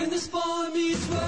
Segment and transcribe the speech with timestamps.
[0.00, 1.20] When this boy meets world,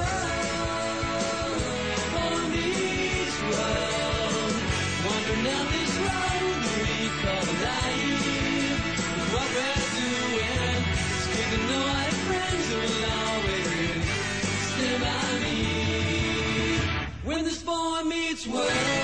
[2.49, 4.55] meets world.
[5.73, 5.95] This
[6.81, 8.81] we call life.
[9.35, 10.81] What we're doing
[11.35, 14.05] getting to know our friends will always
[14.73, 15.59] stand by me.
[17.25, 19.02] When this boy meets world.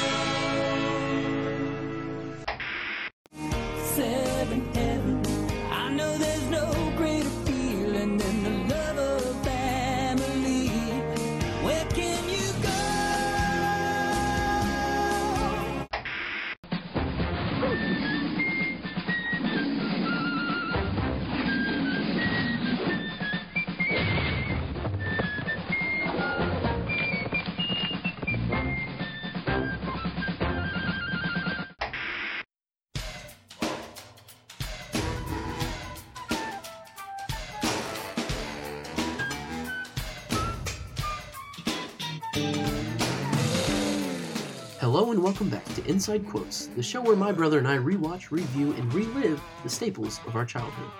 [45.28, 48.94] Welcome back to Inside Quotes, the show where my brother and I rewatch, review, and
[48.94, 50.90] relive the staples of our childhood.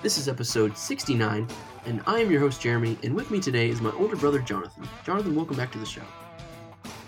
[0.00, 1.46] This is episode 69,
[1.84, 4.88] and I am your host Jeremy, and with me today is my older brother Jonathan.
[5.04, 6.00] Jonathan, welcome back to the show.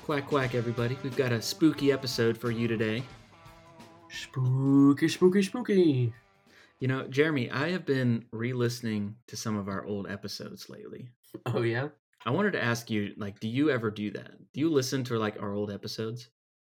[0.05, 0.98] Quack quack, everybody.
[1.03, 3.03] We've got a spooky episode for you today.
[4.10, 6.12] Spooky, spooky, spooky.
[6.78, 11.08] You know, Jeremy, I have been re listening to some of our old episodes lately.
[11.47, 11.88] Oh yeah.
[12.27, 14.32] I wanted to ask you, like, do you ever do that?
[14.52, 16.28] Do you listen to like our old episodes?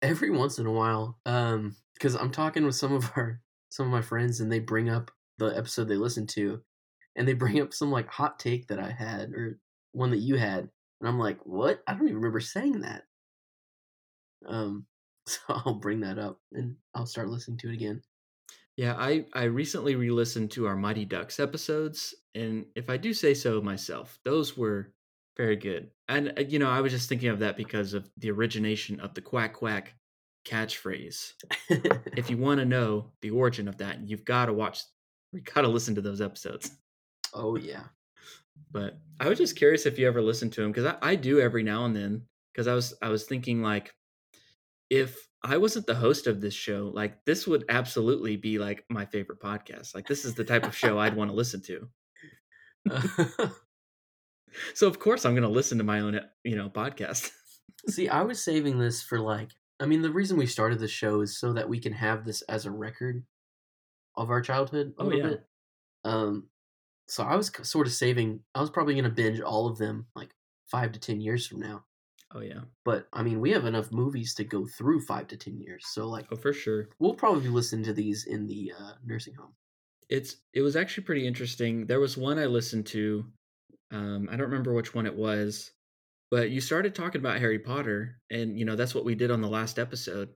[0.02, 3.92] Every once in a while, um, because I'm talking with some of our some of
[3.92, 6.60] my friends, and they bring up the episode they listened to,
[7.16, 9.58] and they bring up some like hot take that I had or
[9.92, 10.68] one that you had,
[11.00, 11.82] and I'm like, what?
[11.86, 13.04] I don't even remember saying that.
[14.46, 14.86] Um,
[15.26, 18.02] so I'll bring that up and I'll start listening to it again.
[18.76, 23.12] Yeah, I, I recently re listened to our Mighty Ducks episodes, and if I do
[23.12, 24.92] say so myself, those were
[25.38, 25.90] very good.
[26.08, 29.14] And, uh, you know, I was just thinking of that because of the origination of
[29.14, 29.94] the quack quack
[30.44, 31.32] catchphrase.
[32.16, 34.82] if you want to know the origin of that, you've got to watch,
[35.32, 36.72] you got to listen to those episodes.
[37.34, 37.84] oh yeah.
[38.72, 41.40] But I was just curious if you ever listened to them because I, I do
[41.40, 42.22] every now and then.
[42.52, 43.94] Because I was I was thinking like,
[44.90, 49.06] if I wasn't the host of this show, like this would absolutely be like my
[49.06, 49.94] favorite podcast.
[49.94, 51.88] Like this is the type of show I'd want to listen to.
[54.74, 57.30] So of course I'm going to listen to my own you know podcast.
[57.88, 59.50] See, I was saving this for like,
[59.80, 62.42] I mean, the reason we started the show is so that we can have this
[62.42, 63.24] as a record
[64.16, 65.28] of our childhood a Oh, little yeah.
[65.28, 65.46] bit.
[66.04, 66.48] Um,
[67.06, 68.40] so I was sort of saving.
[68.54, 70.30] I was probably going to binge all of them like
[70.66, 71.84] five to ten years from now.
[72.34, 75.56] oh yeah, But I mean, we have enough movies to go through five to ten
[75.58, 75.86] years.
[75.88, 76.88] So like, oh for sure.
[76.98, 79.54] we'll probably be listening to these in the uh, nursing home.
[80.10, 81.86] It's it was actually pretty interesting.
[81.86, 83.24] There was one I listened to.
[83.90, 85.70] Um, I don't remember which one it was,
[86.30, 89.40] but you started talking about Harry Potter, and you know that's what we did on
[89.40, 90.28] the last episode.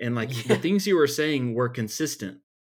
[0.00, 0.54] And like Yeah.
[0.54, 2.38] the things you were saying were consistent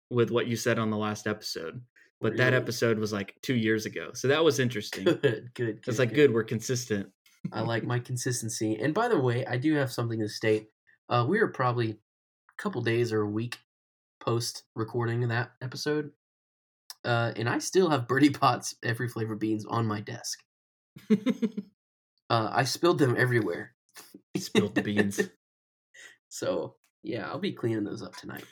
[0.09, 1.81] with what you said on the last episode.
[2.19, 5.03] But that episode was like two years ago, so that was interesting.
[5.03, 5.79] Good, good.
[5.85, 7.09] It's like good, we're consistent.
[7.53, 8.75] I like my consistency.
[8.75, 10.69] And by the way, I do have something to state.
[11.09, 13.59] Uh, we are probably a couple days or a week
[14.19, 16.09] post recording that episode.
[17.07, 20.43] Uh, and I still have Bertie Bott's every flavor beans on my desk.
[22.29, 23.73] Uh, I spilled them everywhere.
[24.35, 25.21] Spilled the beans.
[26.29, 28.43] so yeah, I'll be cleaning those up tonight.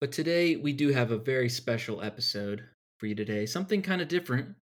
[0.00, 2.62] but today we do have a very special episode
[2.98, 3.44] for you today.
[3.44, 4.54] Something kind of different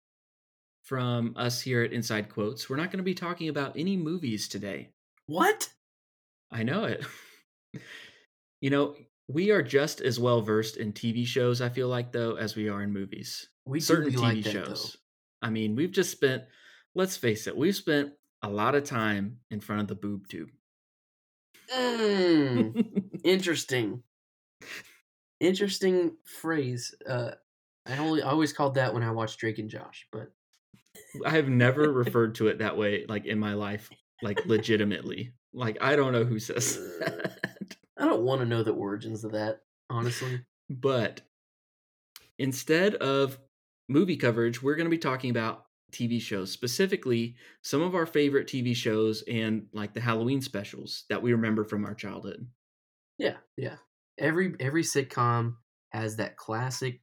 [0.85, 2.71] from us here at Inside Quotes.
[2.71, 4.89] We're not going to be talking about any movies today.
[5.27, 5.69] What?
[6.51, 7.05] I know it.
[8.63, 8.97] you know,
[9.29, 12.69] we are just as well versed in TV shows, I feel like, though, as we
[12.69, 13.49] are in movies.
[13.67, 14.97] We Certain TV like that, shows.
[15.43, 16.45] I mean, we've just spent,
[16.95, 18.13] let's face it, we've spent
[18.43, 20.49] a lot of time in front of the boob tube.
[21.73, 24.03] Mm, interesting.
[25.41, 26.95] Interesting phrase.
[27.07, 27.33] Uh,
[27.87, 30.33] I only I always called that when I watched Drake and Josh, but
[31.25, 33.91] I have never referred to it that way, like in my life,
[34.23, 35.33] like legitimately.
[35.53, 37.58] Like, I don't know who says that.
[37.99, 39.61] I don't want to know the origins of that,
[39.91, 40.41] honestly.
[40.71, 41.23] But
[42.39, 43.39] instead of
[43.89, 48.47] movie coverage, we're going to be talking about TV shows, specifically some of our favorite
[48.47, 52.47] TV shows and like the Halloween specials that we remember from our childhood.
[53.19, 53.77] Yeah, yeah.
[54.19, 55.57] Every every sitcom
[55.91, 57.01] has that classic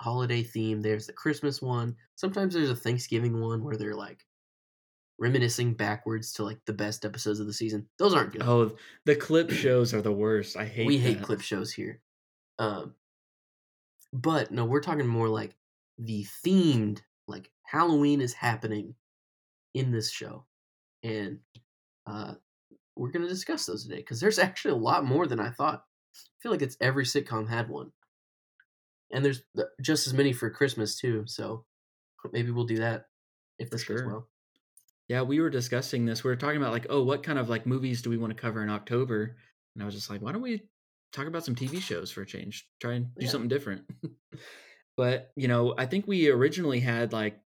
[0.00, 0.82] holiday theme.
[0.82, 1.96] There's the Christmas one.
[2.16, 4.25] Sometimes there's a Thanksgiving one where they're like
[5.18, 7.88] reminiscing backwards to like the best episodes of the season.
[7.98, 8.42] Those aren't good.
[8.42, 10.56] Oh, the clip shows are the worst.
[10.56, 12.00] I hate we hate clip shows here.
[12.58, 12.94] Um,
[14.12, 15.54] but no, we're talking more like
[15.98, 18.94] the themed like Halloween is happening
[19.74, 20.44] in this show,
[21.02, 21.38] and
[22.06, 22.34] uh,
[22.94, 25.84] we're gonna discuss those today because there's actually a lot more than I thought.
[26.14, 27.92] I feel like it's every sitcom had one,
[29.10, 29.42] and there's
[29.80, 31.24] just as many for Christmas too.
[31.26, 31.64] So
[32.32, 33.06] maybe we'll do that
[33.58, 34.28] if For this goes well.
[35.08, 36.24] Yeah, we were discussing this.
[36.24, 38.40] We were talking about like, oh, what kind of like movies do we want to
[38.40, 39.36] cover in October?
[39.74, 40.62] And I was just like, why don't we
[41.12, 42.66] talk about some TV shows for a change?
[42.80, 43.30] Try and do Yeah.
[43.30, 43.84] something different.
[44.96, 47.40] but, you know, I think we originally had like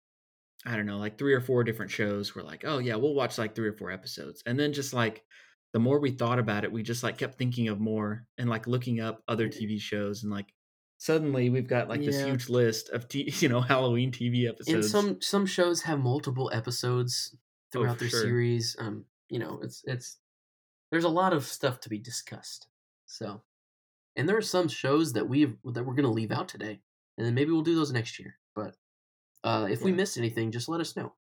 [0.67, 2.35] I don't know, like three or four different shows.
[2.35, 4.43] We're like, oh yeah, we'll watch like three or four episodes.
[4.45, 5.25] And then just like
[5.73, 8.67] the more we thought about it, we just like kept thinking of more and like
[8.67, 9.65] looking up other mm-hmm.
[9.65, 10.53] TV shows and like
[10.99, 14.69] suddenly we've got like this huge list of t- you know Halloween TV episodes.
[14.75, 17.37] And some some shows have multiple episodes
[17.73, 18.23] throughout for their sure.
[18.23, 18.77] series.
[18.79, 20.19] Um, you know, it's it's
[20.91, 22.69] there's a lot of stuff to be discussed.
[23.07, 23.43] So,
[24.17, 26.83] and there are some shows that we that we're gonna leave out today,
[27.19, 28.39] and then maybe we'll do those next year.
[28.55, 28.77] But
[29.45, 29.97] uh, if we Yeah.
[29.97, 31.15] missed anything, just let us know.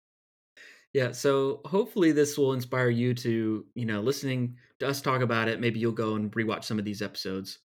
[0.93, 5.47] Yeah, so hopefully this will inspire you to, you know, listening to us talk about
[5.47, 5.59] it.
[5.59, 7.59] Maybe you'll go and rewatch some of these episodes,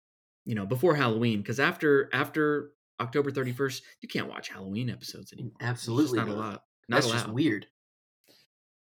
[0.46, 5.34] you know, before Halloween, because after after October thirty first, you can't watch Halloween episodes
[5.34, 5.68] anymore.
[5.92, 6.36] It's just Absolutely not not.
[6.36, 6.64] lot.
[6.88, 7.14] Not That's allowed.
[7.14, 7.68] just weird.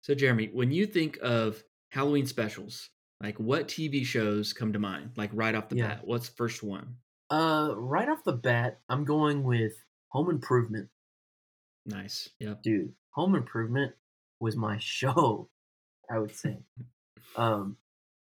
[0.06, 5.10] So Jeremy, when you think of Halloween specials, like what TV shows come to mind?
[5.16, 5.96] Like right off the Yeah.
[5.96, 6.98] bat, what's the first one?
[7.28, 9.72] Uh, right off the bat, I'm going with
[10.10, 10.90] Home Improvement,
[11.86, 12.28] Nice.
[12.38, 12.62] Yep.
[12.62, 12.94] dude.
[13.14, 13.96] Home Improvement
[14.38, 15.48] was my show.
[16.08, 16.58] I would say.
[17.34, 17.76] um,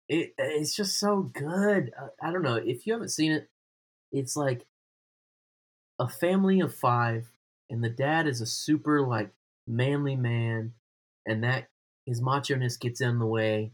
[0.09, 1.91] it it's just so good.
[1.95, 3.51] Uh, I don't know if you haven't seen it.
[4.11, 4.65] It's like
[5.99, 7.31] a family of five,
[7.69, 9.29] and the dad is a super like
[9.67, 10.73] manly man,
[11.27, 11.67] and that
[12.05, 13.71] his macho ness gets in the way,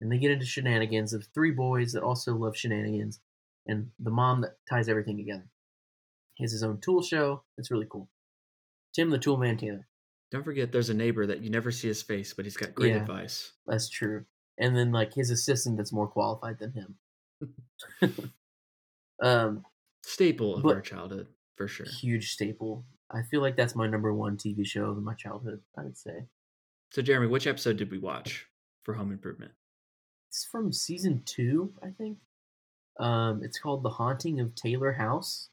[0.00, 3.20] and they get into shenanigans of three boys that also love shenanigans,
[3.66, 5.44] and the mom that ties everything together.
[6.34, 7.42] He has his own tool show.
[7.58, 8.08] It's really cool.
[8.94, 9.86] Tim the Tool Man Taylor.
[10.30, 12.92] Don't forget, there's a neighbor that you never see his face, but he's got great
[12.92, 13.02] Yeah.
[13.02, 13.52] advice.
[13.66, 14.24] That's true.
[14.58, 16.98] And then like his assistant that's more qualified than him.
[19.22, 19.64] um,
[20.02, 21.86] Staple of our childhood, for sure.
[21.86, 22.84] huge staple.
[23.10, 25.60] I feel like that's my number one TV show of my childhood.
[25.78, 26.26] I would say
[26.94, 28.46] So Jeremy, which episode did we watch
[28.84, 29.50] for Home Improvement?
[30.28, 32.18] it's from season two, I think.
[33.00, 35.48] Um, it's called The Haunting of Taylor House.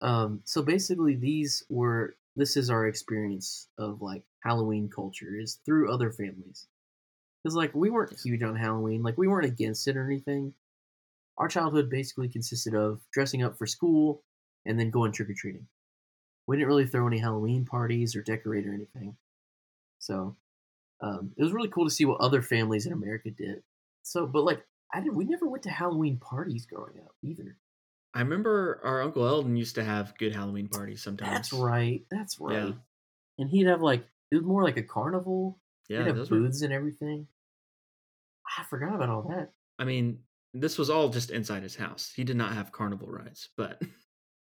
[0.00, 5.92] Um, so basically, these were this is our experience of like Halloween culture is through
[5.92, 6.68] other families.
[7.42, 10.54] Because like we weren't huge on Halloween, like we weren't against it or anything.
[11.38, 14.22] Our childhood basically consisted of dressing up for school
[14.64, 15.66] and then going trick or treating.
[16.46, 19.16] We didn't really throw any Halloween parties or decorate or anything.
[19.98, 20.36] So
[21.00, 23.62] um, it was really cool to see what other families in America did.
[24.02, 27.56] So, but like I did, we never went to Halloween parties growing up either.
[28.14, 31.32] I remember our Uncle Eldon used to have good Halloween parties sometimes.
[31.32, 32.02] That's right.
[32.10, 32.68] That's right.
[32.68, 32.72] Yeah.
[33.38, 35.58] And he'd have like it was more like a carnival.
[35.88, 37.26] Yeah, he'd have those were, booths and everything.
[38.58, 39.50] I forgot about all that.
[39.78, 40.20] I mean,
[40.54, 42.12] this was all just inside his house.
[42.14, 43.82] He did not have carnival rides, but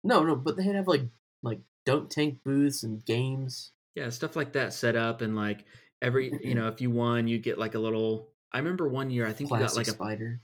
[0.03, 1.03] No, no, but they'd have like
[1.41, 3.71] like dunk tank booths and games.
[3.95, 5.65] Yeah, stuff like that set up and like
[6.01, 9.25] every, you know, if you won, you'd get like a little I remember one year
[9.25, 10.41] I think you got like a spider.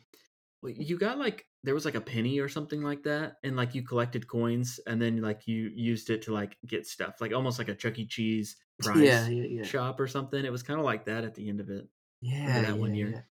[0.62, 3.76] well, you got like there was like a penny or something like that and like
[3.76, 7.60] you collected coins and then like you used it to like get stuff like almost
[7.60, 9.64] like a chuck e cheese prize Yeah, yeah, yeah.
[9.64, 11.88] shop or something it was kind of like that at the end of it
[12.22, 13.28] Yeah, that one year.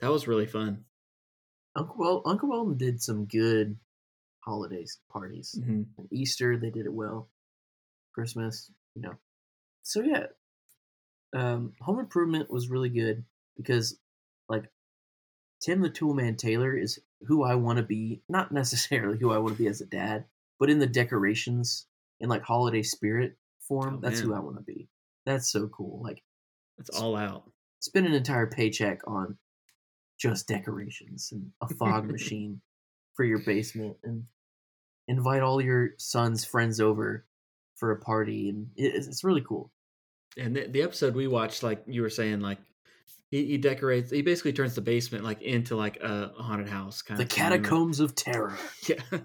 [0.00, 0.84] that was really fun
[1.74, 3.78] Uncle well, Uncle Weldon did some good
[4.40, 5.58] holidays parties.
[5.58, 5.86] Mhm.
[6.10, 7.30] Easter they did it well.
[8.12, 9.14] Christmas, you know.
[9.82, 10.26] So yeah,
[11.32, 13.24] um, Home Improvement was really good
[13.56, 13.98] because,
[14.48, 14.70] like,
[15.60, 18.22] Tim the Toolman Taylor is who I want to be.
[18.28, 20.24] Not necessarily who I want to be as a dad,
[20.58, 21.86] but in the decorations
[22.20, 24.34] in like holiday spirit form, Oh, that's who.
[24.34, 24.88] I want to be.
[25.26, 26.00] That's so cool.
[26.02, 26.22] Like,
[26.78, 27.44] it's all out
[27.82, 29.36] spend an entire paycheck on
[30.18, 32.60] just decorations and a fog machine
[33.14, 34.24] for your basement and
[35.08, 37.26] invite all your son's friends over
[37.76, 39.70] for a party and it- it's, it's really cool
[40.38, 42.58] and the, the episode we watched like you were saying like
[43.30, 47.18] he, he decorates he basically turns the basement like into like a haunted house kind
[47.18, 48.56] the of the catacombs of terror
[48.88, 48.96] Yeah.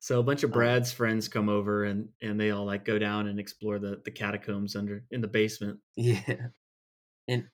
[0.00, 2.98] so a bunch of Um, Brad's friends come over and and they all like go
[2.98, 5.78] down and explore the the catacombs under in the basement.
[5.96, 6.48] yeah
[7.28, 7.44] and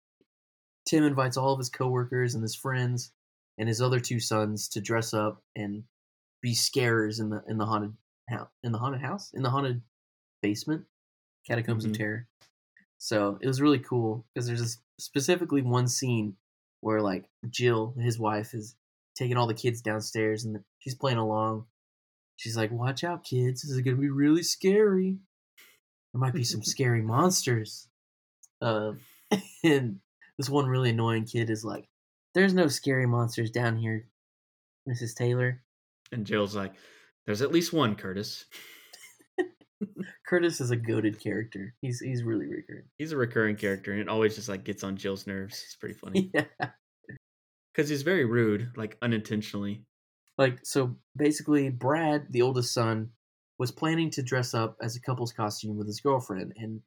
[0.87, 3.13] tim invites all of his coworkers and his friends
[3.59, 5.85] and his other two sons to dress up and
[6.43, 7.93] be scarers in the in the haunted
[8.31, 9.83] house in the haunted house in the haunted
[10.43, 10.85] basement
[11.47, 11.91] catacombs Mhm.
[11.91, 12.27] of terror
[12.99, 16.37] so it was really cool because there's this, specifically one scene
[16.81, 18.75] where like jill his wife is
[19.17, 21.67] taking all the kids downstairs and she's playing along
[22.37, 23.61] she's like, "Watch out, kids!
[23.61, 25.19] This is gonna be really scary.
[26.13, 27.87] There might be some scary monsters."
[28.63, 29.01] Um,
[29.63, 30.01] and
[30.39, 31.87] this one really annoying kid is like,
[32.33, 34.09] "There's no scary monsters down here,
[34.89, 35.15] Mrs.
[35.15, 35.63] Taylor."
[36.13, 36.73] And Jill's like,
[37.27, 38.45] "There's at least one, Curtis."
[40.27, 41.75] Curtis is a goaded character.
[41.81, 42.85] He's he's really recurring.
[42.99, 45.63] He's a recurring character, and it always just like gets on Jill's nerves.
[45.65, 46.45] It's pretty funny yeah.
[47.73, 49.85] because he's very rude, like unintentionally.
[50.39, 53.11] Like so basically Brad, the oldest son,
[53.59, 56.81] was planning to dress up as a couple's costume with his girlfriend and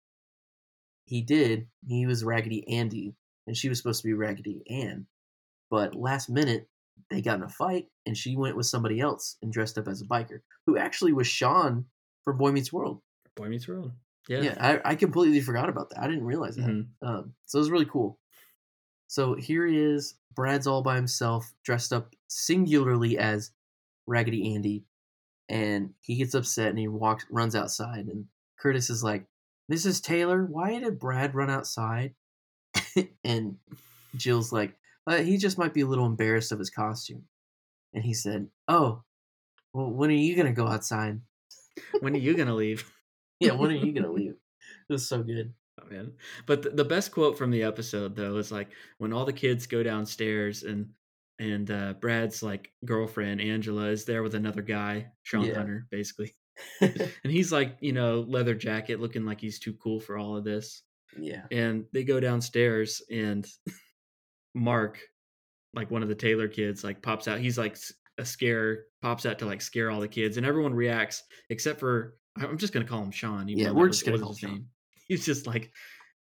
[1.05, 1.67] he did.
[1.85, 5.05] He was Raggedy Andy and she was supposed to be Raggedy Ann.
[5.69, 6.67] But last minute
[7.09, 10.01] they got in a fight and she went with somebody else and dressed up as
[10.01, 11.85] a biker who actually was Shawn
[12.23, 13.01] from Boy Meets World.
[13.35, 13.91] Boy Meets World.
[14.27, 14.41] Yeah.
[14.41, 15.99] Yeah, I, I completely forgot about that.
[15.99, 16.65] I didn't realize that.
[16.67, 16.87] Mhm.
[17.01, 18.19] Um, so it was really cool.
[19.07, 20.15] So here he is.
[20.33, 23.51] Brad's all by himself, dressed up singularly as
[24.07, 24.85] Raggedy Andy,
[25.49, 28.07] and he gets upset and he walks, runs outside.
[28.07, 28.25] And
[28.57, 29.25] Curtis is like,
[29.71, 30.01] "Mrs.
[30.01, 32.15] Taylor, why did Brad run outside?"
[33.23, 33.57] and
[34.15, 34.75] Jill's like,
[35.07, 37.23] uh, "He just might be a little embarrassed of his costume."
[37.93, 39.03] And he said, "Oh,
[39.73, 41.19] well, when are you gonna go outside?"
[42.01, 42.89] when are you gonna leave?
[43.39, 44.35] Yeah, when are you gonna leave?
[44.89, 45.53] It was so good.
[45.81, 46.11] Oh, man.
[46.45, 48.69] But the, the best quote from the episode though is like
[48.99, 50.89] when all the kids go downstairs and
[51.39, 55.55] and uh, Brad's like girlfriend Angela is there with another guy, Shawn Yeah.
[55.55, 56.35] Hunter, basically,
[56.81, 60.43] and he's like you know leather jacket, looking like he's too cool for all of
[60.43, 60.83] this.
[61.19, 61.47] yeah.
[61.51, 63.45] And they go downstairs and
[64.53, 64.99] Mark,
[65.73, 67.39] like one of the Taylor kids, like pops out.
[67.39, 67.77] He's like
[68.17, 72.15] a scare, pops out to like scare all the kids, and everyone reacts except for
[72.37, 73.47] I'm just gonna call him Shawn.
[73.47, 74.65] Yeah, we're just gonna call him Shawn.
[75.07, 75.71] He's just like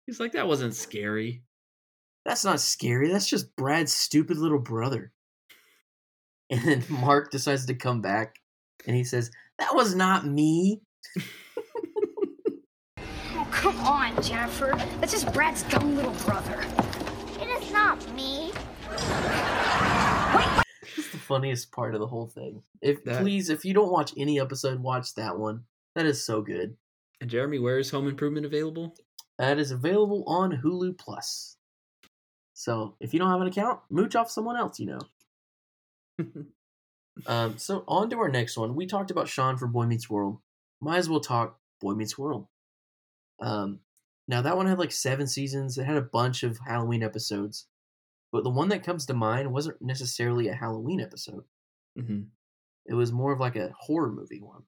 [0.06, 1.44] he's like that wasn't scary.
[2.26, 3.12] That's not scary.
[3.12, 5.12] That's just Brad's stupid little brother.
[6.50, 8.36] And then Mark decides to come back
[8.86, 10.82] and he says, That was not me.
[13.36, 14.74] Oh, come on, Jennifer.
[15.00, 16.64] That's just Brad's dumb little brother.
[21.34, 22.64] Funniest part of the whole thing.
[22.82, 25.66] If That- please, if you don't watch any episode, watch that one.
[25.96, 26.78] That is so good.
[27.22, 28.96] And Jeremy, where is Home Improvement available?
[29.38, 31.58] That is available on Hulu Plus.
[32.54, 35.00] So if you don't have an account, mooch off someone else, you know.
[37.28, 38.74] Um, so on to our next one.
[38.76, 40.40] We talked about Shawn from Boy Meets World.
[40.82, 42.48] Might as well talk Boy Meets World.
[43.40, 43.82] Um,
[44.28, 45.78] now that one had like seven seasons.
[45.78, 47.68] It had a bunch of Halloween episodes,
[48.34, 51.46] but the one that comes to mind wasn't necessarily a Halloween episode.
[51.98, 52.34] hmm
[52.86, 54.68] It was more of like a horror movie one.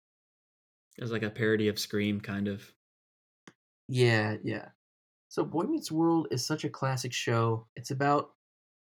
[0.98, 2.74] It was like a parody of Scream, kind of.
[3.88, 4.70] Yeah, yeah.
[5.30, 7.68] So Boy Meets World is such a classic show.
[7.76, 8.34] It's about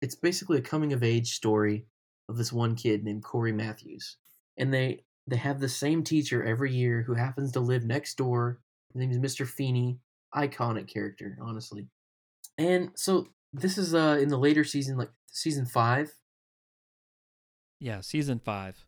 [0.01, 1.88] it's basically a coming of age story
[2.30, 4.18] of this one kid named Cory Matthews.
[4.58, 8.62] And they they have the same teacher every year who happens to live next door.
[8.94, 9.46] His name is Mr.
[9.46, 10.00] Feeney.
[10.36, 11.90] Iconic character, honestly.
[12.58, 16.13] And so this is uh in the later season, like season five.
[17.79, 18.86] Yeah, season five.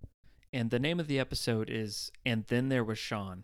[0.52, 3.44] And the name of the episode is And Then There Was Shawn.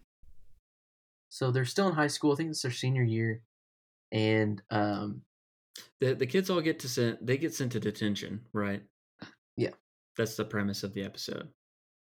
[1.30, 2.34] So they're still in high school.
[2.34, 3.42] I think it's their senior year.
[4.12, 5.22] And um
[6.00, 8.84] The the kids all get to sent they get sent to detention, right?
[9.56, 9.72] Yeah.
[10.18, 11.50] That's the premise of the episode.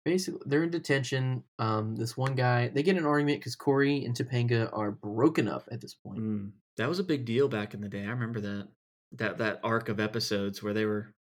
[0.04, 1.44] basically they're in detention.
[1.58, 5.68] Um, this one guy they get an argument because Cory and Topanga are broken up
[5.70, 6.20] at this point.
[6.20, 8.02] Mm, that was a big deal back in the day.
[8.02, 8.68] I remember that.
[9.12, 11.14] That that arc of episodes where they were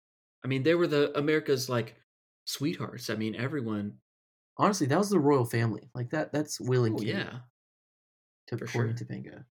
[0.43, 1.95] I mean, they were the America's like
[2.45, 3.09] sweethearts.
[3.09, 3.97] I mean, everyone
[4.57, 5.89] Honestly, that was the royal family.
[5.93, 6.31] Like that.
[6.31, 7.39] That's Will and oh, Kate yeah.
[8.47, 9.07] to for and sure.
[9.07, 9.43] Topanga.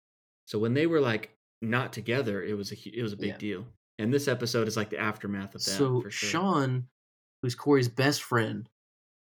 [0.46, 3.36] So when they were like not together, it was a it was a big Yeah.
[3.38, 3.66] deal.
[3.98, 5.70] And this episode is like the aftermath of that.
[5.70, 6.28] So for sure.
[6.30, 6.88] Shawn,
[7.42, 8.68] who's Cory's best friend,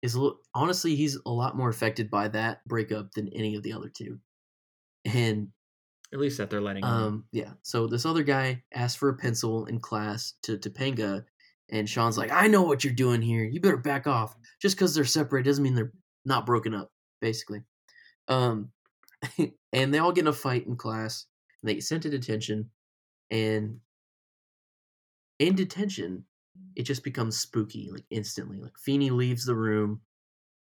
[0.01, 3.63] is a little, honestly he's a lot more affected by that breakup than any of
[3.63, 4.19] the other two.
[5.05, 5.49] And
[6.13, 6.89] at least that they're letting him.
[6.89, 7.51] Um, yeah.
[7.63, 11.25] So this other guy asked for a pencil in class to Topanga,
[11.69, 13.43] and Shawn's like, "I know what you're doing here.
[13.43, 14.35] You better back off.
[14.61, 15.93] Just because they're separate doesn't mean they're
[16.25, 17.61] not broken up." Basically,
[18.27, 18.71] um,
[19.73, 21.25] and they all get in a fight in class.
[21.61, 22.69] And they get sent to detention,
[23.31, 23.79] and
[25.39, 26.23] in detention,
[26.75, 28.59] it just becomes spooky like instantly.
[28.59, 30.01] Like Feeney leaves the room.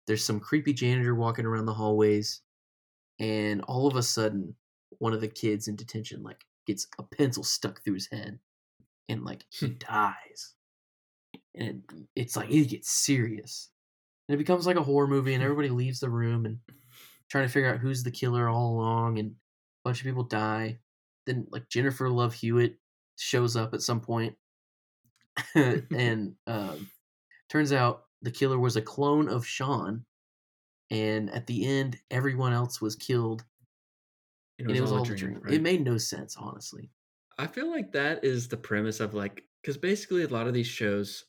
[0.05, 2.41] There's some creepy janitor walking around the hallways,
[3.19, 4.55] and all of a sudden,
[4.99, 8.39] one of the kids in detention like gets a pencil stuck through his head,
[9.09, 10.55] and like he dies.
[11.55, 13.69] And it, it's like it gets serious,
[14.27, 16.59] and it becomes like a horror movie, and everybody leaves the room and
[17.29, 19.33] trying to figure out who's the killer all along, and a
[19.83, 20.79] bunch of people die.
[21.25, 22.77] Then like Jennifer Love Hewitt
[23.17, 24.35] shows up at some point,
[25.55, 26.89] and um,
[27.49, 30.05] turns out the killer was a clone of Shawn,
[30.89, 33.43] and at the end, everyone else was killed,
[34.61, 35.39] And and it was, all, a dream.
[35.41, 35.53] right?
[35.53, 36.89] It made no sense, honestly.
[37.37, 40.67] I feel like that is the premise of like because basically a lot of these
[40.67, 41.25] shows,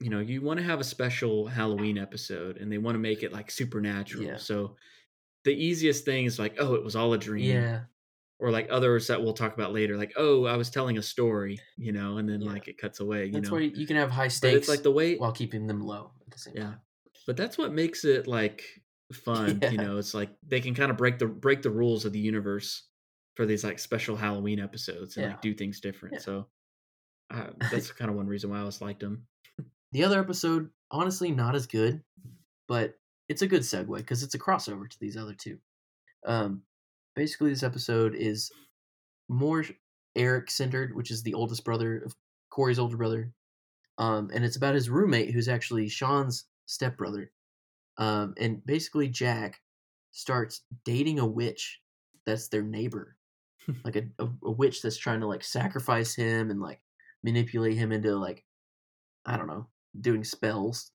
[0.00, 3.22] you know, you want to have a special Halloween episode and they want to make
[3.22, 4.24] it like supernatural.
[4.24, 4.36] Yeah.
[4.36, 4.76] So
[5.44, 7.50] the easiest thing is like, oh, it was all a dream.
[7.50, 7.80] Yeah,
[8.38, 11.58] Or like others that we'll talk about later, like, oh, I was telling a story,
[11.76, 12.52] you know, and then Yeah.
[12.52, 13.56] like it cuts away, you that's know.
[13.56, 16.12] why you can have high but stakes it's like the way while keeping them low
[16.26, 16.80] at the same yeah time.
[17.26, 18.81] but that's what makes it like
[19.12, 19.70] fun Yeah.
[19.70, 22.18] you know it's like they can kind of break the break the rules of the
[22.18, 22.84] universe
[23.36, 25.30] for these like special halloween episodes and Yeah.
[25.30, 26.20] like do things different Yeah.
[26.20, 26.46] so
[27.30, 29.26] uh, that's kind of one reason why i always liked them
[29.92, 32.02] The other episode, honestly, not as good,
[32.66, 35.58] but it's a good segue because it's a crossover to these other two.
[36.26, 36.62] Um,
[37.14, 38.50] basically, this episode is
[39.28, 39.64] more
[40.16, 42.14] Eric centered, which is the oldest brother of
[42.50, 43.32] Cory's older brother,
[43.98, 47.30] um, and it's about his roommate, who's actually Shawn's stepbrother.
[47.98, 49.60] Um, and basically, Jack
[50.12, 51.80] starts dating a witch
[52.26, 53.16] that's their neighbor,
[53.84, 56.80] like a, a, a witch that's trying to like sacrifice him and like
[57.22, 58.44] manipulate him into like
[59.26, 59.66] I don't know
[60.00, 60.90] doing spells.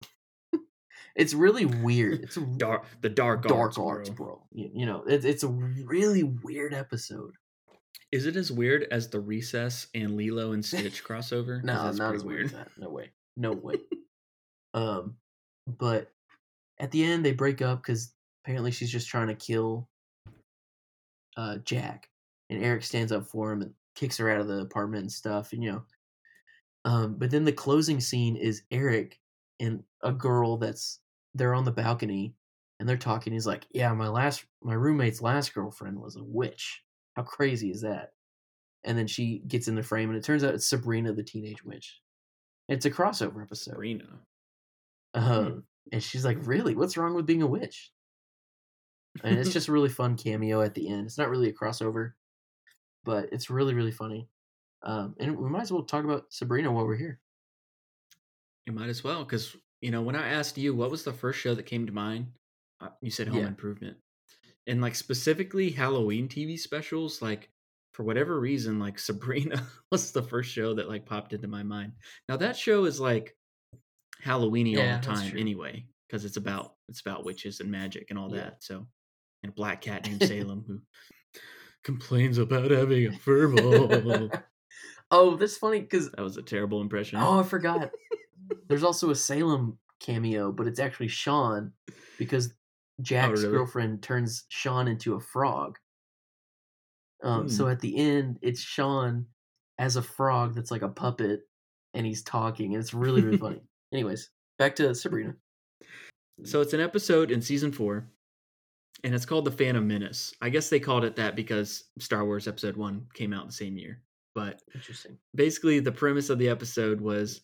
[1.17, 2.23] it's really weird.
[2.23, 4.27] It's a dark the dark, dark arts, arts, bro.
[4.27, 4.43] bro.
[4.53, 7.35] You, you know, it's it's a really weird episode.
[8.13, 11.63] is it as weird as the recess and lilo and stitch crossover?
[11.63, 12.69] No, not pretty as weird that.
[12.79, 13.11] No way.
[13.37, 13.77] No way.
[14.75, 15.17] um,
[15.67, 16.11] but
[16.79, 18.13] at the end they break up because
[18.45, 19.89] apparently she's just trying to kill
[21.37, 22.09] uh Jack,
[22.51, 25.53] and Eric stands up for him and kicks her out of the apartment and stuff,
[25.53, 25.83] and you know.
[26.85, 29.19] Um, but then the closing scene is Eric
[29.59, 31.01] and a girl that's
[31.35, 32.35] they're on the balcony
[32.79, 33.33] and they're talking.
[33.33, 36.83] He's like, "Yeah, my last my roommate's last girlfriend was a witch.
[37.17, 38.13] How crazy is that?"
[38.85, 41.65] And then she gets in the frame, and it turns out it's Sabrina the teenage
[41.65, 42.01] witch.
[42.69, 43.73] It's a crossover episode.
[43.73, 44.21] Sabrina.
[45.15, 46.75] Um, and she's like, "Really?
[46.75, 47.93] What's wrong with being a witch?"
[49.25, 51.07] And it's just a really fun cameo at the end.
[51.07, 52.13] It's not really a crossover,
[53.05, 54.29] but it's really really funny.
[54.83, 57.21] Um, and we might as well talk about Sabrina while we're here.
[58.67, 61.39] you might as well because you know when i asked you what was the first
[61.39, 62.33] show that came to mind
[62.81, 63.49] uh, you said home Yeah.
[63.49, 63.97] improvement
[64.67, 67.51] and like specifically halloween tv specials like
[67.93, 71.93] for whatever reason like sabrina was the first show that like popped into my mind
[72.29, 73.37] now that show is like
[74.23, 78.19] halloweeny Yeah, all the time anyway because it's about it's about witches and magic and
[78.19, 78.31] all Yeah.
[78.31, 78.87] that so
[79.43, 80.83] and a black cat named salem who
[81.83, 84.33] complains about having a fur ball
[85.11, 87.93] oh, that's funny because that was a terrible impression oh, I forgot.
[88.69, 91.75] There's also a Salem cameo, but it's actually Shawn
[92.19, 92.55] because
[93.03, 93.67] Jack's Oh, really?
[93.67, 95.79] girlfriend turns Shawn into a frog.
[97.23, 97.69] Um, so Hmm.
[97.69, 99.27] at the end, it's Shawn
[99.79, 101.49] as a frog that's like a puppet,
[101.95, 103.63] and he's talking, and it's really really funny.
[103.93, 105.35] Anyways, back to Sabrina.
[106.45, 108.09] So it's an episode in season four,
[109.05, 110.35] and it's called The Phantom Menace.
[110.43, 113.79] I guess they called it that because Star Wars Episode One came out the same
[113.79, 114.03] year.
[114.35, 115.17] But Interesting.
[115.35, 117.41] basically, the premise of the episode was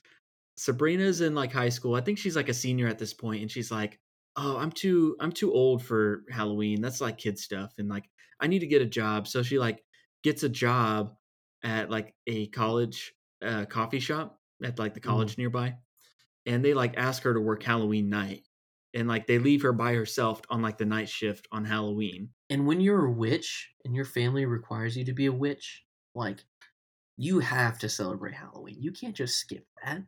[0.59, 1.94] Sabrina's in like high school.
[1.94, 3.98] I think she's like a senior at this point, and she's like,
[4.37, 6.83] "Oh, I'm too, I'm too old for Halloween.
[6.83, 8.05] That's like kid stuff, and like
[8.40, 9.83] I need to get a job." So she like
[10.22, 11.16] gets a job
[11.64, 15.74] at like a college uh, coffee shop at like the college nearby,
[16.46, 18.46] and they like ask her to work Halloween night,
[18.94, 22.31] and like they leave her by herself on like the night shift on Halloween.
[22.50, 25.83] And when you're a witch and your family requires you to be a witch,
[26.14, 26.44] like
[27.16, 28.76] you have to celebrate Halloween.
[28.81, 30.02] You can't just skip that.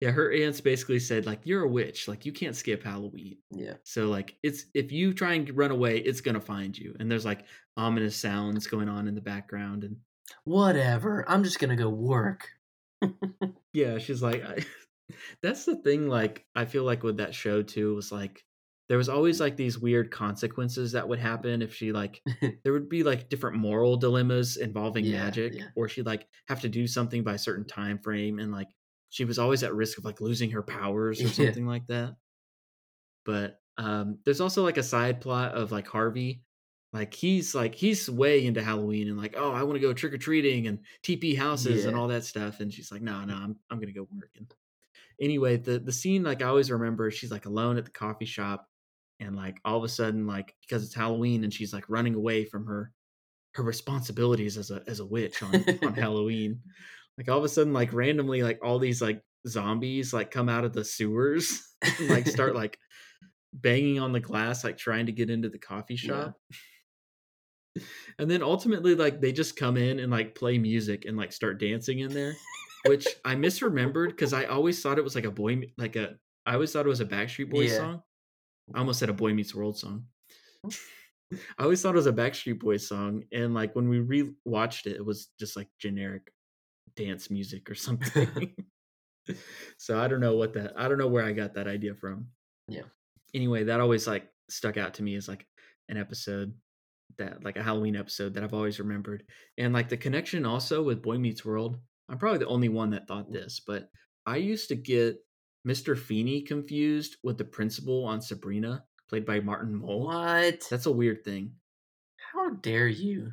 [0.00, 3.36] Yeah, her aunts basically said like you're a witch, like you can't skip Halloween.
[3.50, 3.74] Yeah.
[3.84, 6.94] So like it's if you try and run away, it's gonna find you.
[6.98, 7.44] And there's like
[7.76, 9.96] ominous sounds going on in the background, and
[10.44, 11.24] Whatever.
[11.28, 12.48] I'm just gonna go work.
[13.72, 14.64] yeah, she's like, I,
[15.42, 16.08] that's the thing.
[16.08, 18.44] Like I feel like with that show too was like
[18.88, 22.22] there was always like these weird consequences that would happen if she like
[22.64, 25.70] there would be like different moral dilemmas involving Yeah, magic, yeah.
[25.74, 28.68] or she'd like have to do something by a certain time frame, and like
[29.10, 31.30] she was always at risk of like losing her powers or Yeah.
[31.30, 32.16] something like that.
[33.24, 36.44] But um, there's also like a side plot of like Harvey,
[36.92, 40.12] like he's like he's way into Halloween and like oh I want to go trick
[40.12, 43.58] or treating and TP houses and all that stuff, and she's like no no I'm
[43.70, 44.30] I'm gonna go work.
[44.36, 44.52] And
[45.20, 48.66] anyway, the the scene like I always remember, she's like alone at the coffee shop,
[49.20, 52.44] and like all of a sudden like because it's Halloween and she's like running away
[52.44, 52.92] from her
[53.54, 56.60] her responsibilities as a as a witch on on Halloween.
[57.18, 60.64] Like all of a sudden, like randomly, like all these like zombies like come out
[60.64, 61.62] of the sewers
[61.98, 62.78] and like start like
[63.52, 66.30] banging on the glass, like trying to get into the coffee Yeah.
[66.32, 66.36] shop.
[68.18, 71.60] And then ultimately, like they just come in and like play music and like start
[71.60, 72.34] dancing in there,
[72.86, 76.16] which I misremembered because I always thought it was like a boy, like a
[76.46, 77.76] I always thought it was a Backstreet Boys Yeah.
[77.76, 78.02] song.
[78.74, 80.04] I almost said a Boy Meets World song.
[80.66, 80.78] Mm.
[81.58, 84.96] I always thought it was a Backstreet Boys song, and like when we re-watched it,
[84.96, 86.32] it was just like generic
[86.96, 88.54] dance music or something.
[89.78, 90.72] so I don't know what that.
[90.76, 92.26] I don't know where I got that idea from.
[92.68, 92.82] Yeah.
[93.34, 95.46] Anyway, that always like stuck out to me as like
[95.88, 96.52] an episode
[97.18, 99.24] that like a Halloween episode that I've always remembered,
[99.58, 101.78] and like the connection also with Boy Meets World.
[102.10, 103.88] I'm probably the only one that thought this, but
[104.26, 105.18] I used to get
[105.66, 105.96] Mr.
[105.96, 110.06] Feeney confused with the principal on Sabrina, played by Martin Mull.
[110.06, 110.64] What?
[110.68, 111.52] That's a weird thing.
[112.32, 113.32] How dare you?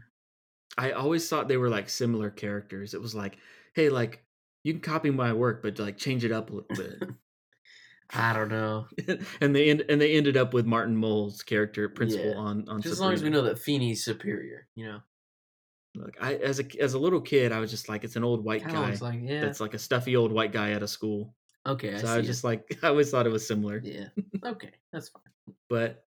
[0.78, 2.94] I always thought they were like similar characters.
[2.94, 3.38] It was like,
[3.74, 4.24] hey, like
[4.64, 7.10] you can copy my work, but like change it up a little bit.
[8.14, 8.88] I don't know.
[9.42, 12.38] and they end, and they ended up with Martin Mull's character principal Yeah.
[12.38, 12.82] on on.
[12.82, 15.00] Just as long as we know that Feeney's superior, you know.
[15.98, 18.44] Look, I as a as a little kid, I was just like, it's an old
[18.44, 19.42] white guy like yeah.
[19.42, 21.34] that's like a stuffy old white guy at a school.
[21.66, 22.32] okay, I so see I was it.
[22.32, 23.82] just like, I always thought it was similar.
[23.84, 24.08] yeah.
[24.46, 25.56] Okay, that's fine.
[25.70, 26.04] but.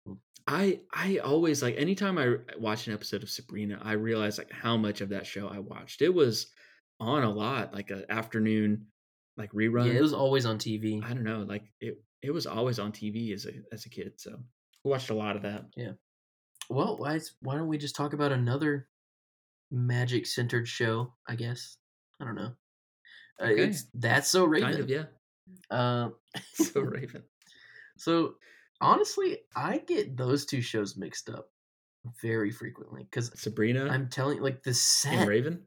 [0.48, 4.76] I I always like anytime I watch an episode of Sabrina, I realize like how
[4.76, 6.02] much of that show I watched.
[6.02, 6.52] It was
[7.00, 8.86] on a lot, like an afternoon
[9.36, 9.86] like rerun.
[9.86, 11.02] Yeah, it was always on TV.
[11.04, 14.14] I don't know, like it it was always on TV as a as a kid,
[14.16, 14.32] so
[14.84, 15.64] I watched a lot of that.
[15.76, 15.92] Yeah.
[16.68, 18.88] Well, why why don't we just talk about another
[19.70, 21.12] magic centered show?
[21.28, 21.76] I guess
[22.20, 22.52] I don't know.
[23.40, 23.64] Uh, Okay.
[23.64, 24.70] It's that's so Raven.
[24.70, 25.04] Kind of, yeah.
[25.70, 26.14] Um,
[26.54, 27.22] So Raven.
[27.98, 28.34] so
[28.80, 31.50] honestly, I get those two shows mixed up
[32.22, 35.62] very frequently because Sabrina I'm telling you, like the set Raven.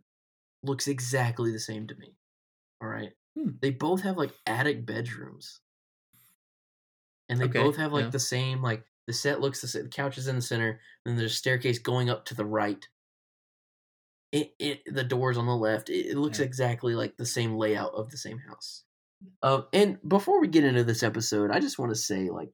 [0.63, 2.15] looks exactly the same to me.
[2.81, 3.51] All right, Hmm.
[3.61, 5.59] they both have like attic bedrooms,
[7.29, 8.09] and they Okay, both have like yeah.
[8.11, 9.83] the same like the set looks the same.
[9.83, 12.87] The couch is in the center, and there's a staircase going up to the right.
[14.31, 15.89] It, it the doors on the left.
[15.89, 16.45] It, it looks Yeah.
[16.45, 18.83] exactly like the same layout of the same house.
[19.41, 22.49] Um, and before we get into this episode, I just want to say like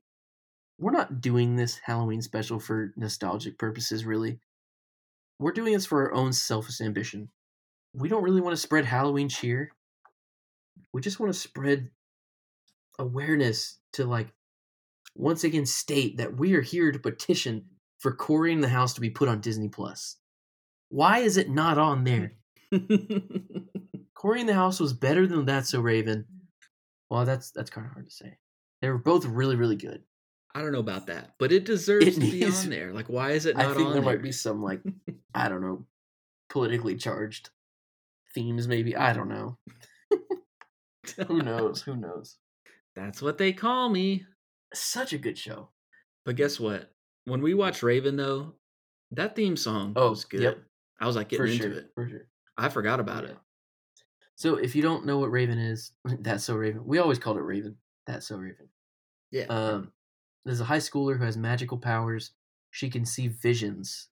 [0.79, 4.39] we're not doing this Halloween special for nostalgic purposes, really.
[5.39, 7.29] We're doing this for our own selfish ambition.
[7.93, 9.69] We don't really want to spread Halloween cheer.
[10.93, 11.89] We just want to spread
[12.99, 14.27] awareness to like
[15.15, 17.65] once again state that we are here to petition
[17.99, 20.17] for Cory and the House to be put on Disney Plus.
[20.95, 22.31] Why is it not on there?
[24.13, 26.25] Cory in the House was better than That's So Raven.
[27.09, 28.37] Well, that's that's kind of hard to say.
[28.81, 30.03] They were both really, really good.
[30.53, 32.93] I don't know about that, but it deserves It to be needs- on there.
[32.93, 33.71] Like, why is it not on?
[33.71, 34.03] I think there there?
[34.03, 34.81] might be some like
[35.35, 35.85] I don't know,
[36.49, 37.49] politically charged
[38.33, 38.65] themes.
[38.67, 39.57] Maybe I don't know.
[41.27, 41.81] Who knows?
[41.81, 42.37] Who knows?
[42.95, 44.25] That's what they call me.
[44.73, 45.69] Such a good show.
[46.25, 46.89] But guess what?
[47.25, 48.53] When we watch Raven, though,
[49.11, 50.41] that theme song Oh, was good.
[50.41, 50.57] yep.
[50.99, 51.71] I was like getting for into sure.
[51.73, 51.91] it.
[51.95, 52.27] For sure.
[52.57, 53.31] I forgot about Yeah.
[53.31, 53.37] it.
[54.37, 56.85] So if you don't know what Raven is, that's so Raven.
[56.85, 57.77] We always called it Raven.
[58.07, 58.69] That's so Raven.
[59.31, 59.45] Yeah.
[59.45, 59.91] Um,
[60.45, 62.31] there's a high schooler who has magical powers.
[62.71, 64.09] She can see visions,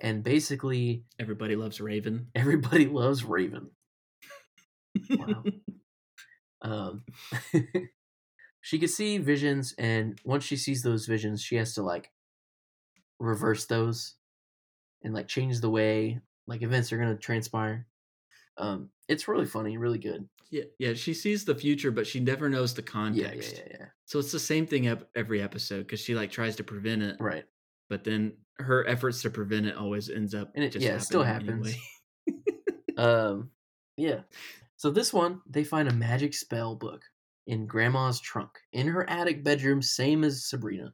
[0.00, 2.28] and basically Everybody loves Raven.
[2.34, 3.70] everybody loves Raven.
[5.10, 5.44] Wow.
[6.60, 7.04] Um,
[8.60, 12.10] she can see visions, and once she sees those visions, she has to like
[13.20, 14.14] reverse those
[15.02, 17.86] and like change the way like events are gonna transpire.
[18.56, 20.28] Um, it's really funny, really good.
[20.50, 20.94] yeah, yeah.
[20.94, 23.56] She sees the future, but she never knows the context.
[23.58, 23.86] yeah, yeah, yeah.
[24.06, 27.44] So it's the same thing every episode because she like tries to prevent it, Right.
[27.88, 31.02] but then her efforts to prevent it always ends up And it- just yeah, it
[31.02, 31.66] still happens.
[31.68, 31.80] anyway.
[32.96, 33.50] Um,
[33.96, 34.22] yeah.
[34.76, 37.02] So this one, they find a magic spell book
[37.46, 40.92] in Grandma's trunk in her attic bedroom, same as Sabrina.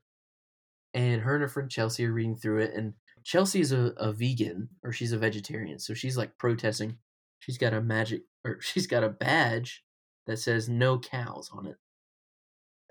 [0.93, 2.93] And her and her friend Chelsea are reading through it, and
[3.25, 6.99] Chelsea's a, a vegan or she's a vegetarian, so she's like protesting.
[7.41, 9.83] She's got a magic or she's got a badge
[10.27, 11.77] that says no cows on it.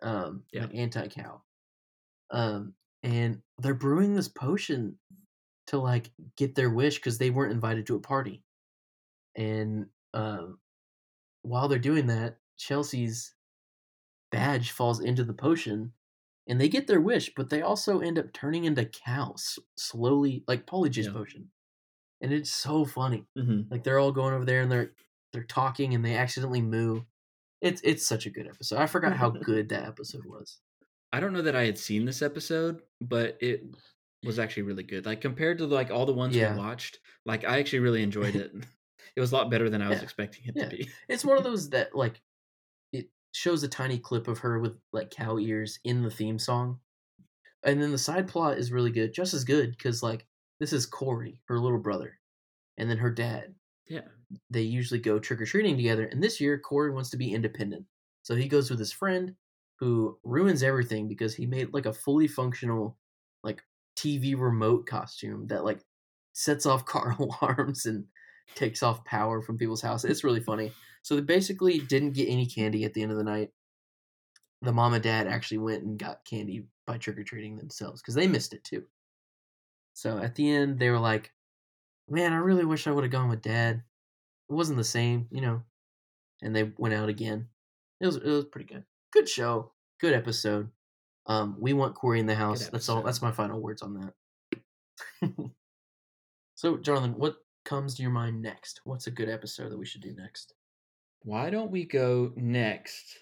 [0.01, 0.61] Um, Yeah.
[0.63, 1.41] like anti-cow.
[2.31, 4.97] Um, and they're brewing this potion
[5.67, 8.43] to like get their wish because they weren't invited to a party
[9.35, 10.59] and um,
[11.41, 13.33] while they're doing that, Chelsea's
[14.31, 15.91] badge falls into the potion,
[16.47, 20.65] and they get their wish, but they also end up turning into cows slowly, like
[20.67, 21.12] Polyjuice Yeah.
[21.13, 21.51] potion,
[22.21, 23.25] and it's so funny.
[23.38, 23.69] Mhm.
[23.71, 24.93] Like they're all going over there and they're
[25.34, 27.01] they're talking, and they accidentally moo.
[27.62, 28.79] It's it's such a good episode.
[28.79, 30.60] I forgot how good that episode was.
[31.12, 33.63] I don't know that I had seen this episode, but it
[34.25, 35.06] was actually really good.
[35.06, 36.53] Like compared to like all the ones Yeah.
[36.53, 38.51] we watched, like I actually really enjoyed it.
[39.15, 40.03] it was a lot better than I was Yeah.
[40.03, 40.89] expecting it to be.
[41.10, 42.21] It's one of those that like
[43.33, 46.79] shows a tiny clip of her with like cow ears in the theme song,
[47.63, 50.25] and then the side plot is really good, just as good because like
[50.59, 52.19] this is Cory, her little brother,
[52.77, 53.55] and then her dad.
[53.87, 54.07] Yeah.
[54.49, 57.85] They usually go trick or treating together, and this year Cory wants to be independent,
[58.21, 59.35] so he goes with his friend,
[59.79, 62.97] who ruins everything because he made like a fully functional
[63.43, 63.61] like
[63.97, 65.79] TV remote costume that like
[66.33, 68.05] sets off car alarms and
[68.55, 70.03] takes off power from people's house.
[70.03, 70.71] It's really funny.
[71.03, 73.51] So they basically didn't get any candy at the end of the night.
[74.61, 78.15] The mom and dad actually went and got candy by trick or treating themselves because
[78.15, 78.83] they missed it too.
[79.93, 81.33] So at the end, they were like,
[82.07, 83.83] "Man, I really wish I would have gone with dad.
[84.49, 85.63] It wasn't the same, you know."
[86.41, 87.49] And they went out again.
[87.99, 88.85] It was it was pretty good.
[89.11, 89.73] Good show.
[89.99, 90.69] Good episode.
[91.25, 92.69] Um, we want Cory in the house.
[92.69, 93.01] That's all.
[93.01, 94.13] That's my final words on
[95.21, 95.31] that.
[96.55, 97.35] so, Jonathan, what
[97.65, 98.79] comes to your mind next?
[98.85, 100.53] What's a good episode that we should do next?
[101.23, 103.17] Why don't we go next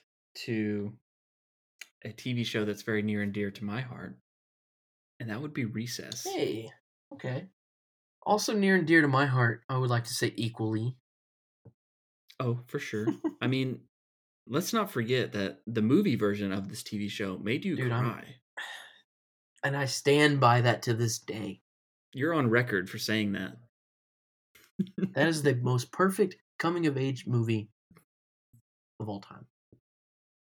[0.46, 0.94] to
[2.04, 4.18] a TV show that's very near and dear to my heart?
[5.20, 6.24] And that would be Recess.
[6.26, 6.72] Hey,
[7.14, 7.46] okay.
[8.26, 10.96] Also near and dear to my heart, I would like to say equally.
[12.40, 13.06] Oh, for sure.
[13.40, 13.82] I mean,
[14.48, 18.04] let's not forget that the movie version of this TV show made you Dude, I'm-
[18.12, 18.36] cry.
[19.64, 21.62] And I stand by that to this day.
[22.14, 23.58] You're on record for saying that.
[25.14, 27.70] That is the most perfect coming of age movie
[29.02, 29.46] of all time.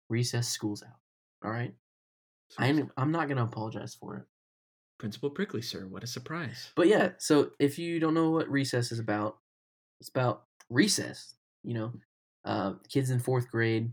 [0.08, 0.98] Recess, school's out.
[1.44, 1.74] All right.
[2.58, 4.24] I'm I'm not gonna apologize for it.
[4.98, 5.86] Principal Prickly, sir.
[5.88, 6.72] What a surprise.
[6.76, 9.38] But yeah, so if you don't know what recess is about,
[10.00, 11.34] it's about recess.
[11.62, 11.92] You know,
[12.44, 13.92] uh, kids in fourth grade.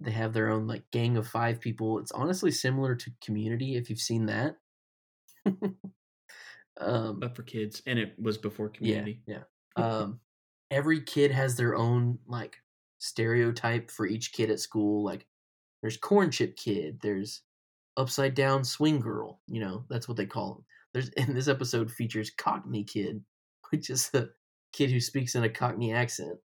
[0.00, 1.98] They have their own like gang of five people.
[1.98, 4.56] It's honestly similar to Community if you've seen that.
[6.80, 9.20] um, But for kids, and it was before yeah, community.
[9.26, 9.42] yeah.
[9.76, 10.20] Um,
[10.70, 12.56] every kid has their own like
[13.02, 15.04] stereotype for each kid at school.
[15.04, 15.26] Like,
[15.80, 17.00] there's corn chip kid.
[17.02, 17.42] There's
[17.96, 19.40] upside down swing girl.
[19.48, 20.64] You know, that's what they call them.
[20.94, 23.22] There's and this episode features Cockney kid,
[23.70, 24.30] which is the
[24.72, 26.38] kid who speaks in a Cockney accent.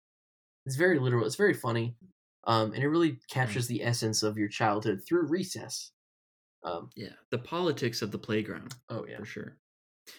[0.66, 1.26] It's very literal.
[1.26, 1.96] It's very funny,
[2.46, 5.92] um, and it really captures the essence of your childhood through recess.
[6.64, 9.58] Um, Yeah, the politics of the playground oh yeah, for sure.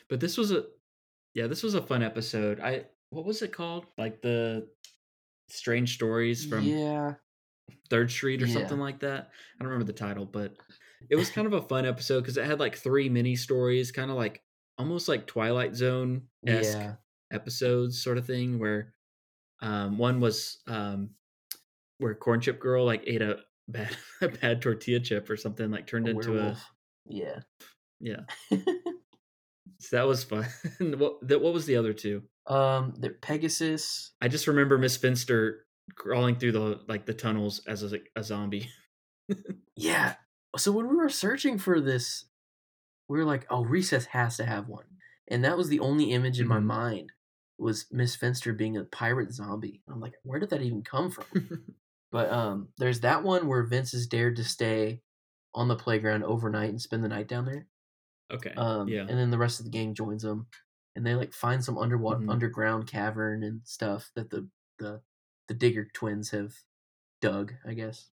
[0.09, 0.65] But this was a,
[1.35, 2.61] yeah, this was a fun episode.
[2.61, 3.87] I what was it called?
[3.99, 4.69] Like the
[5.49, 7.15] strange stories from yeah,
[7.91, 8.55] Third Street or Yeah.
[8.55, 9.31] something like that.
[9.59, 10.55] I don't remember the title, but
[11.11, 14.11] it was kind of a fun episode because it had like three mini stories, kind
[14.11, 14.43] of like
[14.79, 16.95] almost like Twilight Zone esque yeah,
[17.33, 18.59] episodes, sort of thing.
[18.59, 18.95] Where
[19.63, 21.11] um, one was um,
[21.99, 25.87] where Corn Chip Girl like ate a bad a bad tortilla chip or something, like
[25.87, 26.65] turned a into werewolf.
[27.07, 27.41] yeah.
[28.01, 28.21] yeah.
[29.81, 30.45] So that was fun.
[30.81, 32.23] what that what was the other two?
[32.49, 34.13] Um, the Pegasus.
[34.23, 38.69] I just remember Miss Finster crawling through the like the tunnels as a, a zombie.
[39.77, 40.15] Yeah.
[40.57, 42.25] So when we were searching for this,
[43.09, 44.87] we were like, "Oh, Recess has to have one,"
[45.29, 46.65] and that was the only image in my Mhm.
[46.65, 47.13] mind
[47.59, 49.83] was Miss Finster being a pirate zombie.
[49.89, 51.27] I'm like, where did that even come from?
[52.13, 55.03] but um, there's that one where Vince is dared to stay
[55.55, 57.67] on the playground overnight and spend the night down there.
[58.33, 58.53] okay.
[58.57, 59.01] Um, yeah.
[59.01, 60.47] and then the rest of the gang joins them,
[60.99, 62.31] and they like find some underwater Mhm.
[62.33, 64.49] underground cavern and stuff that the
[64.81, 65.03] the
[65.49, 66.55] the Digger twins have
[67.23, 68.11] dug, I guess.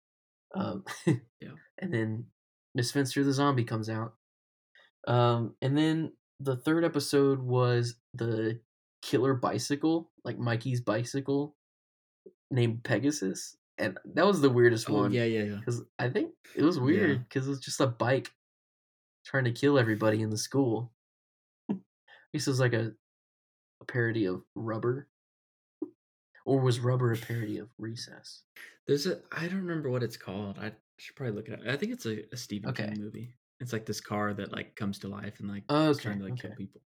[0.55, 0.85] Um,
[1.41, 1.57] Yeah.
[1.79, 2.27] And then
[2.75, 4.15] Miss Finster the zombie comes out.
[5.07, 8.61] Um, and then the third episode was the
[9.03, 11.57] killer bicycle, like Mikey's bicycle,
[12.51, 15.57] named Pegasus, and that was the weirdest oh one yeah, yeah, yeah.
[15.57, 18.31] because I think it was weird because it was just a bike
[19.25, 20.93] trying to kill everybody in the school.
[22.33, 22.93] This was like a,
[23.81, 25.09] a parody of Rubber,
[26.45, 28.43] or was Rubber a parody of Recess?
[28.87, 30.59] There's a I don't remember what it's called.
[30.59, 31.61] I should probably look it up.
[31.69, 32.87] I think it's a, a Stephen Okay.
[32.87, 33.35] King movie.
[33.61, 36.19] It's like this car that like comes to life and like Oh, is okay, trying
[36.19, 36.81] to like kill people.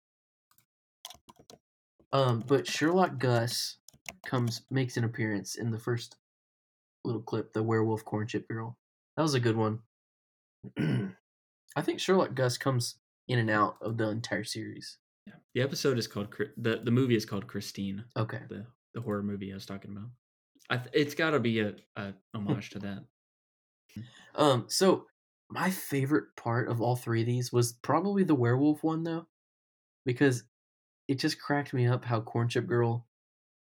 [2.14, 3.78] Um, but Sherlock Gus
[4.26, 6.18] comes makes an appearance in the first
[7.04, 8.78] little clip, the werewolf corn chip girl.
[9.16, 9.80] That was a good one.
[11.76, 12.96] I think Sherlock Gus comes
[13.28, 14.98] in and out of the entire series.
[15.32, 15.40] Yeah.
[15.56, 18.42] The episode is called the the movie is called Christine, Okay.
[18.50, 20.10] the the horror movie I was talking about.
[20.70, 23.06] I th- it's got to be a, a homage to that.
[24.36, 25.06] Um, so
[25.50, 29.28] my favorite part of all three of these was probably the werewolf one though,
[30.06, 30.44] because
[31.08, 33.06] it just cracked me up how Corn Chip Girl,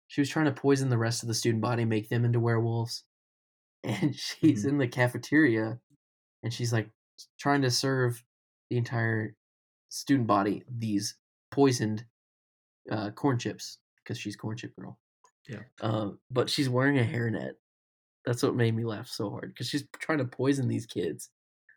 [0.08, 3.04] she was trying to poison the rest of the student body, make them into werewolves,
[3.84, 4.68] and she's Mhm.
[4.68, 5.80] in the cafeteria,
[6.42, 6.90] and she's like
[7.38, 8.22] trying to serve
[8.70, 9.36] the entire
[9.88, 11.16] student body these
[11.50, 12.04] poisoned
[12.90, 14.98] uh, corn chips because she's Corn Chip Girl.
[15.48, 15.60] Yeah.
[15.80, 17.52] Um, but she's wearing a hairnet.
[18.24, 21.30] That's what made me laugh so hard because she's trying to poison these kids,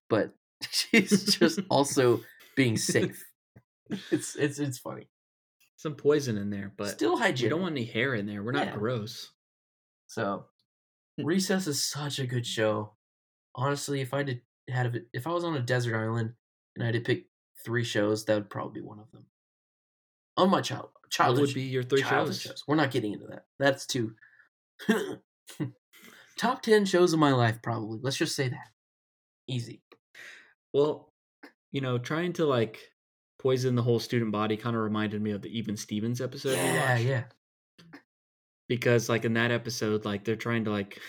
[0.09, 0.33] but
[0.71, 2.21] she's just also
[2.55, 3.23] being safe.
[4.11, 5.07] It's it's it's funny.
[5.77, 7.45] Some poison in there, but Still hygiene.
[7.45, 8.41] we don't want any hair in there.
[8.43, 8.75] We're not Yeah.
[8.77, 9.31] gross.
[10.07, 10.45] So,
[11.17, 12.93] Recess is such a good show.
[13.55, 16.33] honestly, if I did had a, if I was on a desert island
[16.75, 17.25] and I had to pick
[17.65, 19.25] three shows, that would probably be one of them.
[20.37, 22.63] On my child childhood would be your three childhood shows?
[22.67, 23.45] We're not getting into that.
[23.59, 24.13] That's too
[26.37, 27.99] top ten shows of my life, probably.
[28.01, 28.67] Let's just say that.
[29.47, 29.81] Easy.
[30.73, 31.09] Well,
[31.71, 32.79] you know, trying to like
[33.39, 36.53] poison the whole student body kind of reminded me of the Even Stevens episode.
[36.53, 37.05] yeah, watched.
[37.05, 37.23] yeah.
[38.69, 40.99] Because like in that episode, like they're trying to like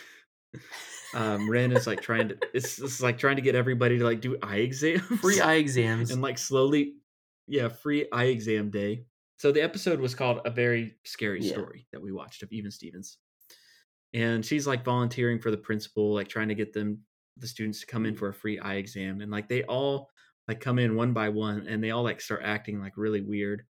[1.15, 4.21] um Ren is like trying to it's, it's like trying to get everybody to like
[4.21, 5.03] do eye exams.
[5.21, 6.11] Free eye exams.
[6.11, 6.95] and like slowly
[7.47, 9.05] yeah, free eye exam day.
[9.37, 11.53] So the episode was called A Very Scary Yeah.
[11.53, 13.18] Story that we watched of Even Stevens.
[14.12, 17.01] And she's like volunteering for the principal, like trying to get them
[17.37, 18.20] the students to come in mm-hmm.
[18.20, 19.20] for a free eye exam.
[19.20, 20.11] And like they all
[20.47, 23.64] like come in one by one and they all like start acting like really weird.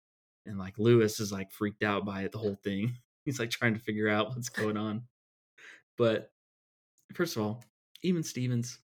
[0.45, 2.95] And like Lewis is like freaked out by it the whole thing.
[3.25, 5.03] He's like trying to figure out what's going on.
[5.97, 6.31] But
[7.13, 7.63] first of all,
[8.01, 8.79] Even Stevens,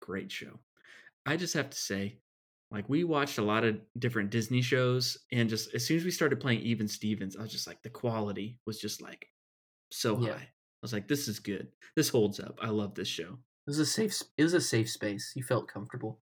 [0.00, 0.60] great show.
[1.26, 2.18] I just have to say,
[2.74, 6.10] like we watched a lot of different Disney shows, and just as soon as we
[6.10, 9.28] started playing Even Stevens, I was just like the quality was just like
[9.90, 10.32] so Yeah.
[10.32, 10.42] high.
[10.42, 11.72] I was like, this is good.
[11.96, 12.58] This holds up.
[12.62, 13.38] I love this show.
[13.66, 14.22] It was a safe.
[14.36, 15.32] It was a safe space.
[15.34, 16.20] You felt comfortable.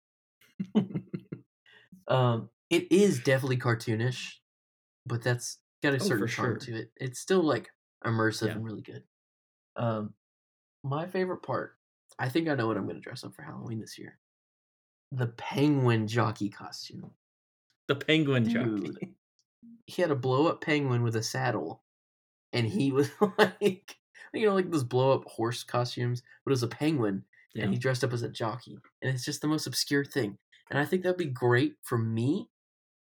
[2.09, 4.37] um, it is definitely cartoonish,
[5.07, 6.59] but that's got a Oh, certain charm sure.
[6.61, 6.93] to it.
[6.97, 7.71] It's still like
[8.05, 8.53] immersive Yeah.
[8.55, 9.05] and really good.
[9.77, 10.15] Um,
[10.85, 11.77] my favorite part.
[12.19, 14.19] I think I know what I'm going to dress up for Halloween this year.
[15.13, 17.11] The penguin jockey costume.
[17.89, 19.15] The penguin jockey.
[19.87, 21.83] He had a blow up penguin with a saddle,
[22.53, 23.97] and he was like,
[24.35, 27.65] you know, like those blow up horse costumes, but it was a penguin Yeah.
[27.65, 28.77] and he dressed up as a jockey.
[29.01, 30.37] And it's just the most obscure thing.
[30.71, 32.51] And I think that'd be great for me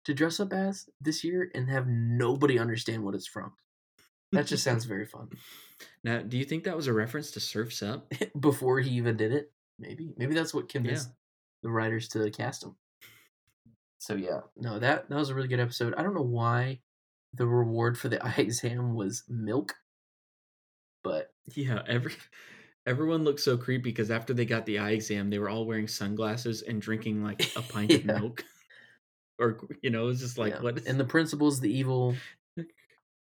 [0.05, 3.53] to dress up as this year and have nobody understand what it's from.
[4.31, 5.29] That just sounds very fun.
[6.03, 8.11] Now, do you think that was a reference to Surf's Up?
[8.39, 10.13] Before he even did it, maybe.
[10.15, 11.09] Maybe that's what convinced
[11.63, 12.75] the writers to cast him.
[13.99, 15.93] So yeah, no, that that was a really good episode.
[15.95, 16.79] I don't know why
[17.33, 19.75] the reward for the eye exam was milk,
[21.03, 22.13] but Yeah, every
[22.87, 25.87] everyone looked so creepy because after they got the eye exam, they were all wearing
[25.87, 28.43] sunglasses and drinking like a pint of milk.
[29.39, 30.61] Or you know, it was just like yeah.
[30.61, 32.15] what is and the principal's the evil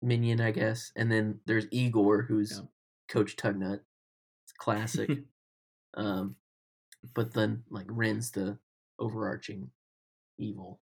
[0.02, 0.92] minion, I guess.
[0.96, 2.66] And then there's Igor, who's Yeah.
[3.08, 3.80] Coach Tugnut.
[4.44, 5.10] It's classic.
[5.94, 6.36] um,
[7.14, 8.58] but then like Ren's the
[8.98, 9.70] overarching
[10.38, 10.80] evil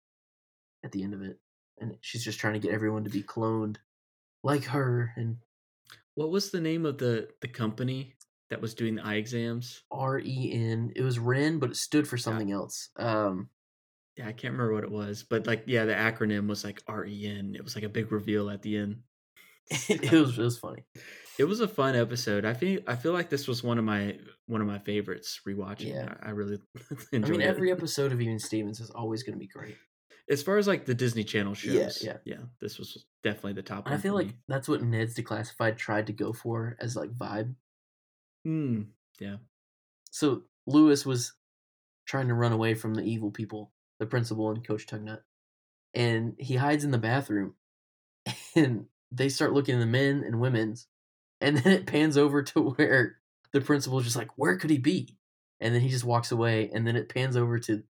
[0.83, 1.39] at the end of it,
[1.79, 3.77] and she's just trying to get everyone to be cloned
[4.43, 5.13] like her.
[5.17, 5.37] And
[6.15, 8.15] what was the name of the the company
[8.49, 9.83] that was doing the eye exams?
[9.91, 12.89] R E N, it was Ren, but it stood for something else.
[12.97, 13.49] Um,
[14.17, 17.53] Yeah, I can't remember what it was, but like yeah, the acronym was like REN.
[17.55, 19.03] It was like a big reveal at the end.
[19.89, 20.85] it was it was funny.
[21.37, 22.45] It was a fun episode.
[22.45, 24.17] I feel I feel like this was one of my
[24.47, 25.93] one of my favorites rewatching.
[25.93, 26.13] Yeah.
[26.21, 26.59] I, I really
[27.11, 27.25] enjoyed it.
[27.25, 27.47] I mean, it.
[27.47, 29.75] every episode of Even Stevens is always going to be great.
[30.29, 32.17] As far as like the Disney Channel shows, yeah.
[32.25, 33.85] yeah, this was definitely the top.
[33.85, 34.33] And I feel like me.
[34.47, 37.53] that's what Ned's Declassified tried to go for as like vibe.
[38.43, 38.83] Hmm,
[39.19, 39.37] yeah,
[40.11, 41.33] So Lewis was
[42.05, 45.21] trying to run away from the evil people, the principal and Coach Tugnut,
[45.93, 47.55] and he hides in the bathroom,
[48.55, 50.87] and they start looking at the men and women's,
[51.41, 53.17] and then it pans over to where
[53.53, 55.17] the principal's just like, "Where could he be?"
[55.59, 57.83] And then he just walks away, and then it pans over to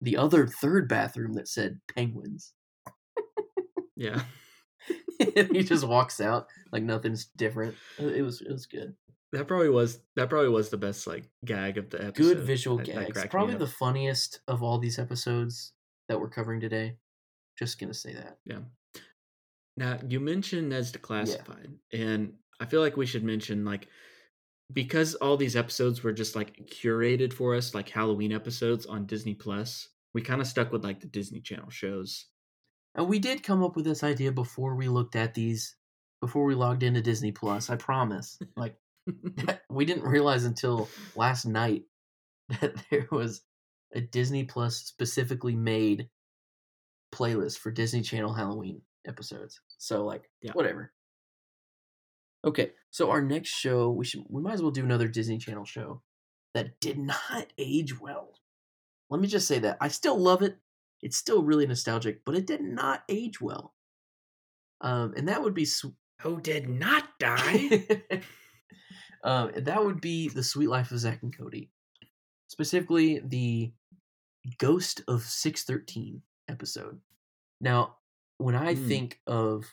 [0.00, 2.52] the other third bathroom that said penguins,
[3.96, 4.22] yeah.
[5.36, 7.74] and he just walks out like nothing's different.
[7.98, 8.94] It it was it was good.
[9.32, 12.14] That probably was that probably was the best like gag of the episode.
[12.34, 13.22] good visual That- that gags.
[13.22, 15.72] me Probably the funniest of all these episodes
[16.08, 16.96] that we're covering today.
[17.58, 18.38] Just gonna say that.
[18.44, 18.58] Yeah.
[19.76, 23.88] Now you mentioned Ned's Declassified, and I feel like we should mention like
[24.72, 29.34] because all these episodes were just like curated for us, like Halloween episodes on Disney
[29.34, 29.88] Plus.
[30.14, 32.26] We kind of stuck with like the Disney Channel shows.
[32.94, 35.74] And we did come up with this idea before we looked at these,
[36.20, 37.68] before we logged into Disney Plus.
[37.68, 38.38] I promise.
[38.56, 38.76] Like
[39.70, 41.82] we didn't realize until last night
[42.60, 43.42] that there was
[43.92, 46.08] a Disney Plus specifically made
[47.12, 49.60] playlist for Disney Channel Halloween episodes.
[49.78, 50.52] So like Yeah.
[50.52, 50.92] whatever.
[52.44, 55.64] Okay, so our next show we should we might as well do another Disney Channel
[55.64, 56.02] show
[56.54, 58.34] that did not age well.
[59.10, 60.56] Let me just say that I still love it.
[61.02, 63.74] It's still really nostalgic, but it did not age well.
[64.80, 65.86] Um, and that would be Sw-
[66.22, 67.86] Who did not die?
[69.24, 71.70] um, that would be the Suite Life of Zack and Cody,
[72.48, 73.72] specifically the
[74.58, 77.00] Ghost of Six Thirteen episode.
[77.60, 77.96] Now,
[78.38, 78.88] when I Hmm.
[78.88, 79.64] think of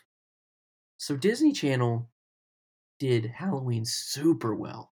[0.97, 2.09] so Disney Channel
[2.99, 4.91] did Halloween super well.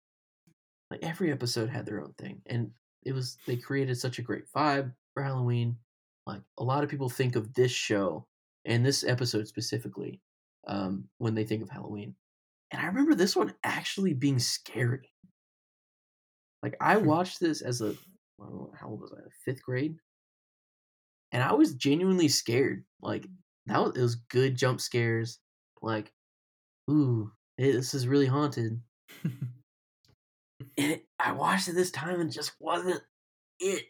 [0.90, 2.70] Like every episode had their own thing, and
[3.05, 5.76] it was they created such a great vibe for Halloween.
[6.26, 8.26] Like a lot of people think of this show
[8.64, 10.20] and this episode specifically
[10.66, 12.14] um, when they think of Halloween,
[12.72, 15.12] and I remember this one actually being scary.
[16.62, 17.94] Like I watched this as a
[18.40, 19.20] know, how old was I?
[19.44, 19.96] Fifth grade,
[21.32, 22.84] and I was genuinely scared.
[23.01, 23.26] Like
[23.66, 25.38] that was it was good jump scares.
[25.82, 26.12] Like,
[26.90, 27.30] ooh,
[27.67, 28.81] this is really haunted.
[30.79, 33.01] And it, I watched it this time and just wasn't
[33.59, 33.85] it.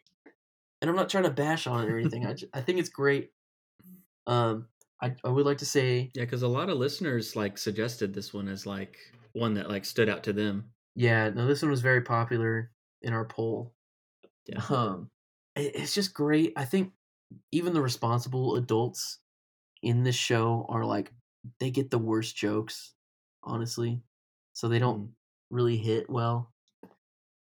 [0.81, 2.27] And I'm not trying to bash on it or anything.
[2.27, 3.31] I, ju- I think it's great.
[4.27, 4.67] Um,
[5.03, 8.33] I, I would like to say, Yeah, because a lot of listeners like suggested this
[8.33, 8.97] one as like
[9.33, 10.71] one that like stood out to them.
[10.95, 12.71] yeah, no, this one was very popular
[13.03, 13.73] in our poll.
[14.47, 14.63] Yeah.
[14.69, 15.11] Um,
[15.57, 16.53] it, it's just great.
[16.57, 16.93] I think
[17.53, 19.19] even the responsible adults
[19.83, 21.13] in this show are like
[21.59, 22.95] they get the worst jokes,
[23.43, 24.03] honestly.
[24.53, 25.13] So they don't Mm.
[25.51, 26.53] really hit well.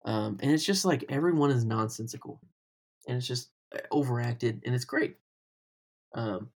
[0.06, 2.42] Um, and it's just like everyone is nonsensical,
[3.08, 5.18] and it's just uh, overacted, and it's great.
[6.16, 6.52] Um,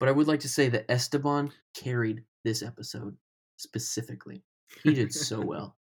[0.00, 3.16] but I would like to say that Esteban carried this episode
[3.56, 4.42] specifically.
[4.82, 5.76] He did so well.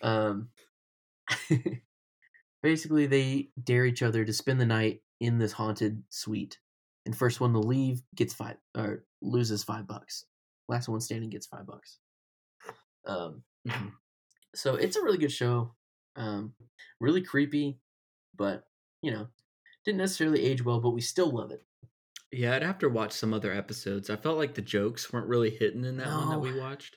[0.00, 0.50] Um,
[2.62, 6.58] basically, they dare each other to spend the night in this haunted suite,
[7.06, 10.24] and first one to leave gets five or loses five bucks.
[10.68, 11.98] Last one standing gets five bucks.
[13.04, 13.92] Um, Mhm.
[14.54, 15.74] so it's a really good show.
[16.16, 16.54] Um,
[17.00, 17.80] really creepy,
[18.34, 18.68] but
[19.02, 19.28] you know,
[19.84, 21.64] didn't necessarily age well, but we still love it.
[22.30, 24.08] Yeah, I'd have to watch some other episodes.
[24.08, 26.96] I felt like the jokes weren't really hitting in that one that we watched.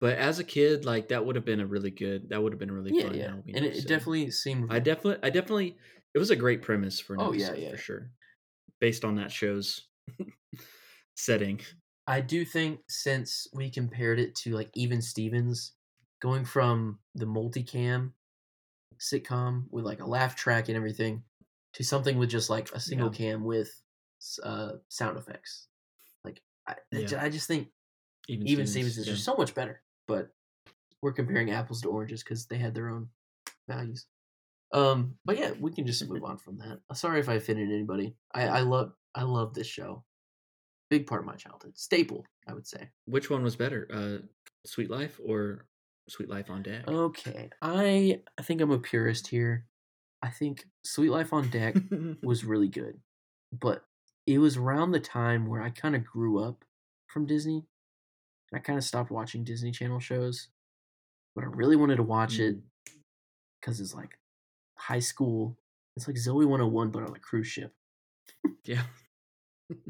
[0.00, 2.28] But as a kid, like that would have been a really good.
[2.28, 3.56] That would have been really yeah, fun yeah, Halloween.
[3.56, 4.70] and it, it definitely seemed.
[4.70, 5.78] I definitely, I definitely,
[6.14, 7.70] it was a great premise for an Oh, yeah, yeah.
[7.70, 8.10] for sure,
[8.80, 9.88] based on that show's
[11.14, 11.60] setting.
[12.06, 15.72] I do think since we compared it to like Even Stevens,
[16.20, 18.12] going from the multicam
[18.98, 21.22] sitcom with like a laugh track and everything
[21.74, 23.70] to something with just like a single cam with
[24.42, 25.68] uh, sound effects.
[26.24, 27.22] Like I, I Yeah.
[27.22, 27.68] I just think
[28.28, 29.12] Even, Even Stevens, Stevens is yeah.
[29.12, 29.82] just so much better.
[30.06, 30.30] But
[31.02, 33.08] we're comparing apples to oranges because they had their own
[33.68, 34.06] values.
[34.72, 36.80] Um, but yeah, we can just move on from that.
[36.94, 38.16] Sorry if I offended anybody.
[38.34, 40.04] I, I love I love this show.
[40.98, 41.76] Big part of my childhood.
[41.76, 42.88] Staple, I would say.
[43.06, 44.24] Which one was better, uh,
[44.64, 45.66] Suite Life or
[46.08, 46.86] Suite Life on Deck?
[46.86, 47.50] Okay.
[47.60, 49.66] I I think I'm a purist here.
[50.22, 51.74] I think Suite Life on Deck
[52.22, 53.00] was really good.
[53.52, 53.84] But
[54.24, 56.64] it was around the time where I kind of grew up
[57.08, 57.64] from Disney.
[58.54, 60.46] I kind of stopped watching Disney Channel shows.
[61.34, 62.58] But I really wanted to watch it
[63.60, 64.16] because it's like
[64.78, 65.58] high school.
[65.96, 67.72] It's like Zoey 101, but on a cruise ship.
[68.64, 68.82] yeah,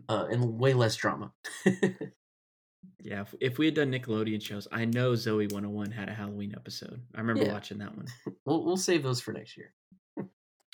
[0.08, 1.32] Uh, and way less drama.
[3.02, 3.22] yeah.
[3.22, 7.00] If, if we had done Nickelodeon shows, I know Zoey 101 had a Halloween episode.
[7.14, 7.52] I remember Yeah.
[7.52, 8.06] watching that one.
[8.46, 9.74] we'll, we'll save those for next year.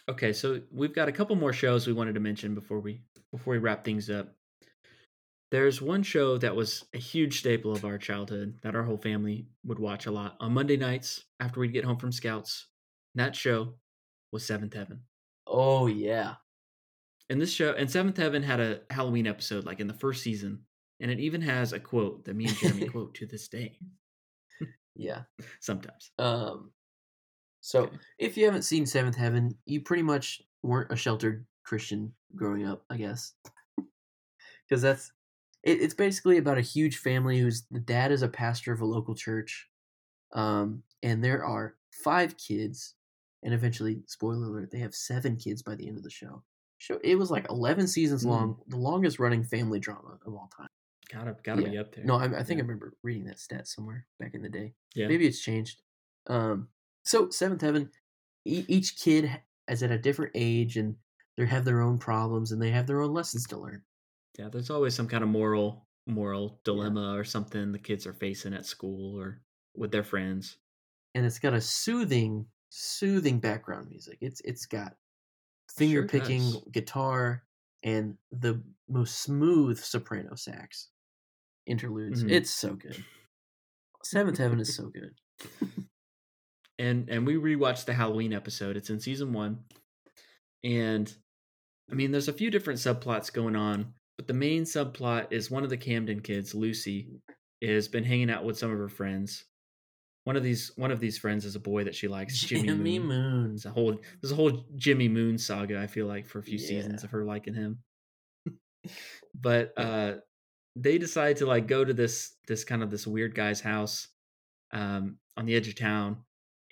[0.09, 3.53] Okay, so we've got a couple more shows we wanted to mention before we before
[3.53, 4.35] we wrap things up.
[5.53, 9.47] There's one show that was a huge staple of our childhood that our whole family
[9.65, 12.67] would watch a lot on Monday nights after we'd get home from scouts.
[13.15, 13.75] And that show
[14.33, 15.01] was Seventh Heaven.
[15.47, 16.35] Oh, yeah.
[17.31, 20.67] And this show and Seventh Heaven had a Halloween episode like in the first season,
[21.01, 23.79] and it even has a quote that me and Jeremy quote to this day
[24.97, 25.23] Yeah.
[25.61, 26.11] sometimes.
[26.19, 26.73] Um,
[27.61, 27.97] so Okay.
[28.19, 32.85] if you haven't seen Seventh Heaven, you pretty much weren't a sheltered Christian growing up,
[32.91, 33.33] I guess,
[34.69, 35.13] because that's
[35.63, 38.87] it, it's basically about a huge family whose the dad is a pastor of a
[38.87, 39.69] local church,
[40.33, 42.95] um, and there are five kids,
[43.45, 46.43] and eventually, spoiler alert, they have seven kids by the end of the show.
[46.81, 48.29] Show it was like eleven seasons Mm.
[48.29, 50.69] long, the longest running family drama of all time.
[51.13, 51.69] Gotta gotta Yeah.
[51.69, 52.05] be up there.
[52.05, 52.65] No, I, I think Yeah.
[52.65, 54.75] I remember reading that stat somewhere back in the day.
[54.95, 55.07] Yeah.
[55.09, 55.83] Maybe it's changed.
[56.27, 56.69] Um,
[57.05, 57.91] so Seventh Heaven,
[58.47, 59.31] e- each kid
[59.69, 60.97] is at a different age, and
[61.37, 63.85] they have their own problems, and they have their own lessons to learn.
[64.39, 68.55] Yeah, there's always some kind of moral moral dilemma or something the kids are facing
[68.55, 69.43] at school or
[69.77, 70.57] with their friends.
[71.15, 74.17] And it's got a soothing, soothing background music.
[74.23, 74.97] It's it's got
[75.77, 76.63] finger Sure picking does.
[76.73, 77.45] guitar
[77.83, 80.89] and the most smooth soprano sax
[81.67, 82.25] interludes.
[82.25, 82.31] Mhm.
[82.31, 83.03] It's so good.
[84.05, 85.15] Seventh Heaven is so good.
[86.79, 88.77] And and we rewatched the Halloween episode.
[88.77, 89.59] It's in season 1.
[90.65, 91.15] And
[91.91, 95.65] I mean there's a few different subplots going on, but the main subplot is one
[95.65, 97.21] of the Camden kids, Lucy,
[97.63, 99.45] has been hanging out with some of her friends.
[100.25, 102.99] One of these one of these friends is a boy that she likes, Jimmy, Jimmy
[102.99, 103.09] Moon.
[103.09, 103.49] Moon.
[103.51, 105.81] There's a whole there's a whole Jimmy Moon saga.
[105.81, 107.79] I feel like for a few seasons of her liking him.
[109.35, 110.15] but uh,
[110.77, 114.09] they decide to like go to this this kind of this weird guy's house
[114.73, 116.19] um, on the edge of town,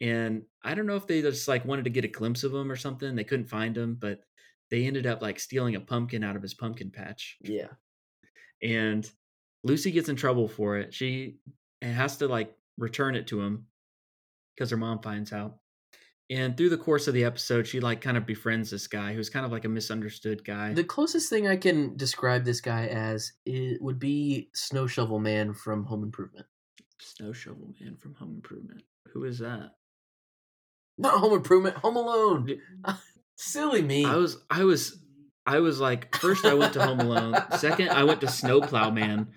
[0.01, 2.71] and I don't know if they just like wanted to get a glimpse of him
[2.71, 3.15] or something.
[3.15, 4.21] They couldn't find him, but
[4.71, 7.39] they ended up like stealing a pumpkin out of his pumpkin patch.
[7.41, 7.69] Yeah.
[8.63, 9.09] And
[9.65, 10.93] Lucy gets in trouble for it.
[10.93, 11.37] She
[11.83, 13.67] has to like return it to him
[14.57, 15.57] because her mom finds out.
[16.31, 19.31] And through the course of the episode, she like kind of befriends this guy who's
[19.31, 20.75] kind of like a misunderstood guy.
[20.75, 25.55] The closest thing I can describe this guy as it would be Snow Shovel Man
[25.55, 26.47] from Home Improvement.
[27.01, 28.83] Snow Shovel Man from Home Improvement.
[29.15, 29.71] Who is that?
[30.99, 32.59] Not Home Improvement, Home Alone.
[33.37, 34.05] Silly me.
[34.05, 34.99] I was I was
[35.47, 37.37] I was like first I went to Home Alone.
[37.57, 39.29] Second I went to Snowplow Man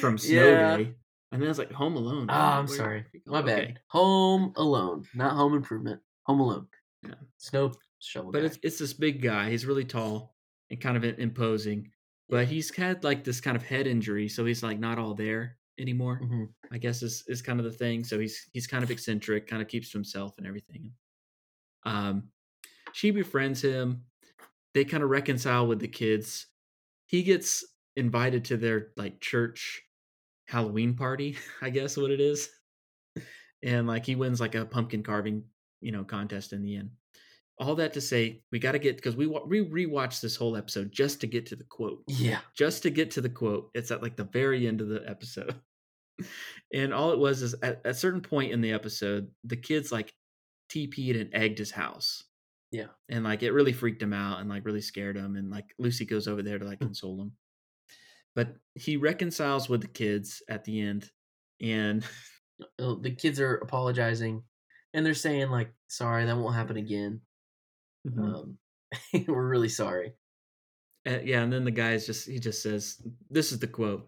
[0.00, 0.76] from Snow Yeah.
[0.76, 0.94] Day.
[1.32, 2.26] And then I was like Home Alone.
[2.28, 3.04] Ah, I'm Where- sorry.
[3.26, 3.66] My Okay.
[3.66, 3.80] bad.
[3.88, 6.00] Home Alone, not Home Improvement.
[6.24, 6.68] Home Alone.
[7.02, 7.14] Yeah.
[7.38, 8.46] Snow Shovel But guy.
[8.46, 9.50] it's it's this big guy.
[9.50, 10.36] He's really tall
[10.70, 11.90] and kind of imposing.
[12.28, 15.58] But he's had like this kind of head injury, so he's like not all there
[15.78, 16.20] anymore.
[16.22, 16.48] Mhm.
[16.70, 18.04] I guess is is kind of the thing.
[18.04, 20.92] So he's he's kind of eccentric, kind of keeps to himself and everything.
[21.84, 22.30] Um,
[22.92, 24.04] she befriends him.
[24.74, 26.46] They kind of reconcile with the kids.
[27.06, 27.64] He gets
[27.96, 29.82] invited to their like church
[30.48, 32.48] Halloween party, I guess what it is.
[33.62, 35.44] And like he wins like a pumpkin carving,
[35.80, 36.90] you know, contest in the end.
[37.58, 40.90] All that to say, we got to get because we we rewatched this whole episode
[40.90, 42.40] just to get to the quote Yeah.
[42.56, 43.70] just to get to the quote.
[43.74, 45.54] It's at like the very end of the episode.
[46.74, 49.92] and all it was is at at a certain point in the episode, the kids
[49.92, 50.12] like
[50.70, 52.24] TP'd and egged his house.
[52.72, 52.86] Yeah.
[53.10, 55.36] And like it really freaked him out and like really scared him.
[55.36, 56.86] And like Lucy goes over there to like Hmm.
[56.86, 57.32] console him.
[58.34, 61.10] But he reconciles with the kids at the end.
[61.60, 62.04] And
[62.78, 64.42] Uh, The kids are apologizing
[64.94, 67.20] and they're saying, like, sorry, that won't happen again.
[68.06, 68.58] Um,
[69.26, 70.12] we're really sorry.
[71.08, 74.06] Uh, yeah, and then the guy's just he just says, "This is the quote: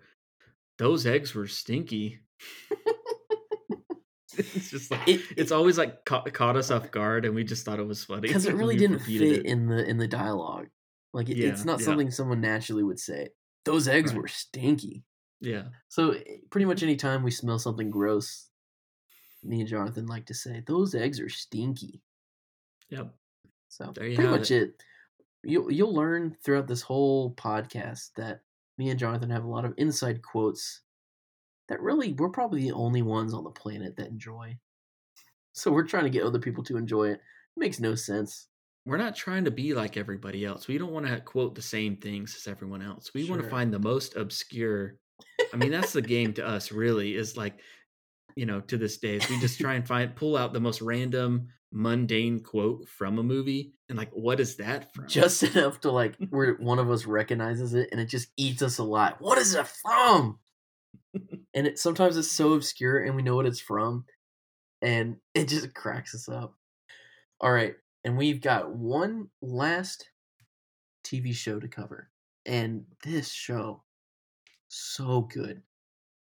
[0.78, 2.20] Those eggs were stinky."
[4.36, 7.64] it's just like It- it's always like caught, caught us off guard, and we just
[7.64, 9.46] thought it was funny because it really didn't fit it.
[9.46, 10.68] in the in the dialogue.
[11.12, 11.86] Like it, it's not yeah.
[11.86, 13.30] something someone naturally would say.
[13.64, 14.20] Those eggs Right.
[14.22, 15.04] were stinky.
[15.40, 18.50] Yeah, So eh, pretty much any time we smell something gross,
[19.42, 22.02] me and Jonathan like to say those eggs are stinky.
[22.88, 23.14] yep.
[23.68, 24.82] So There you pretty much it.
[25.42, 28.42] You'll you'll learn throughout this whole podcast that
[28.78, 30.82] me and Jonathan have a lot of inside quotes
[31.68, 34.58] that really we're probably the only ones on the planet that enjoy.
[35.52, 37.20] So we're trying to get other people to enjoy it.
[37.56, 38.48] makes no sense.
[38.86, 40.68] We're not trying to be like everybody else.
[40.68, 43.12] We don't want to quote the same things as everyone else.
[43.14, 44.98] We want to find the most obscure.
[45.52, 46.70] I mean, that's the game to us.
[46.70, 47.54] Really, is like,
[48.36, 50.82] you know, to this day, is we just try and find pull out the most
[50.82, 55.08] random, mundane quote from a movie, and like, what is that from?
[55.08, 58.78] Just enough to like where one of us recognizes it and it just eats us
[58.78, 59.14] alive.
[59.18, 60.38] What is it from?
[61.54, 64.04] and it sometimes it's so obscure and we know what it's from
[64.82, 66.54] and it just cracks us up.
[67.40, 67.74] All right,
[68.04, 70.10] and we've got one last
[71.04, 72.10] TV show to cover.
[72.46, 73.84] And this show
[74.68, 75.62] so good.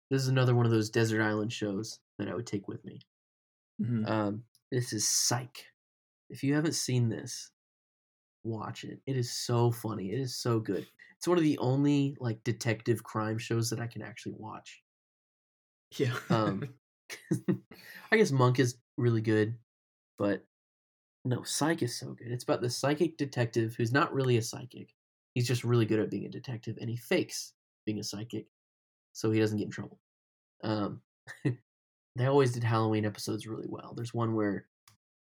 [0.09, 3.01] This is another one of those desert island shows that I would take with me.
[3.81, 4.07] Mhm.
[4.09, 5.65] Um, this is Psych.
[6.29, 7.51] If you haven't seen this,
[8.43, 9.01] watch it.
[9.05, 10.11] It is so funny.
[10.11, 10.87] It is so good.
[11.17, 14.83] It's one of the only like detective crime shows that I can actually watch.
[15.97, 16.17] yeah.
[16.29, 16.63] Um,
[18.11, 19.57] I guess Monk is really good,
[20.17, 20.45] but
[21.27, 22.31] no, Psych is so good.
[22.31, 24.93] It's about the psychic detective who's not really a psychic.
[25.33, 27.53] He's just really good at being a detective, and he fakes
[27.85, 28.47] being a psychic
[29.17, 29.99] so he doesn't get in trouble.
[30.63, 31.01] Um,
[32.15, 33.93] they always did Halloween episodes really well.
[33.95, 34.67] There's one where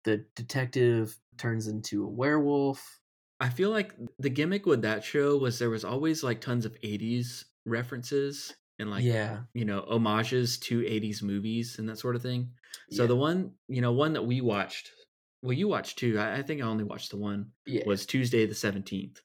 [0.04, 2.99] the detective turns into a werewolf.
[3.39, 6.74] I feel like the gimmick with that show was there was always like tons of
[6.82, 12.24] 80s references and like yeah, you know homages to 80s movies and that sort of
[12.24, 12.49] thing.
[12.89, 14.89] So yeah, the one, you know, one that we watched,
[15.43, 16.17] well you watched two.
[16.17, 19.17] I, I think I only watched the one yeah, was Tuesday the 17th,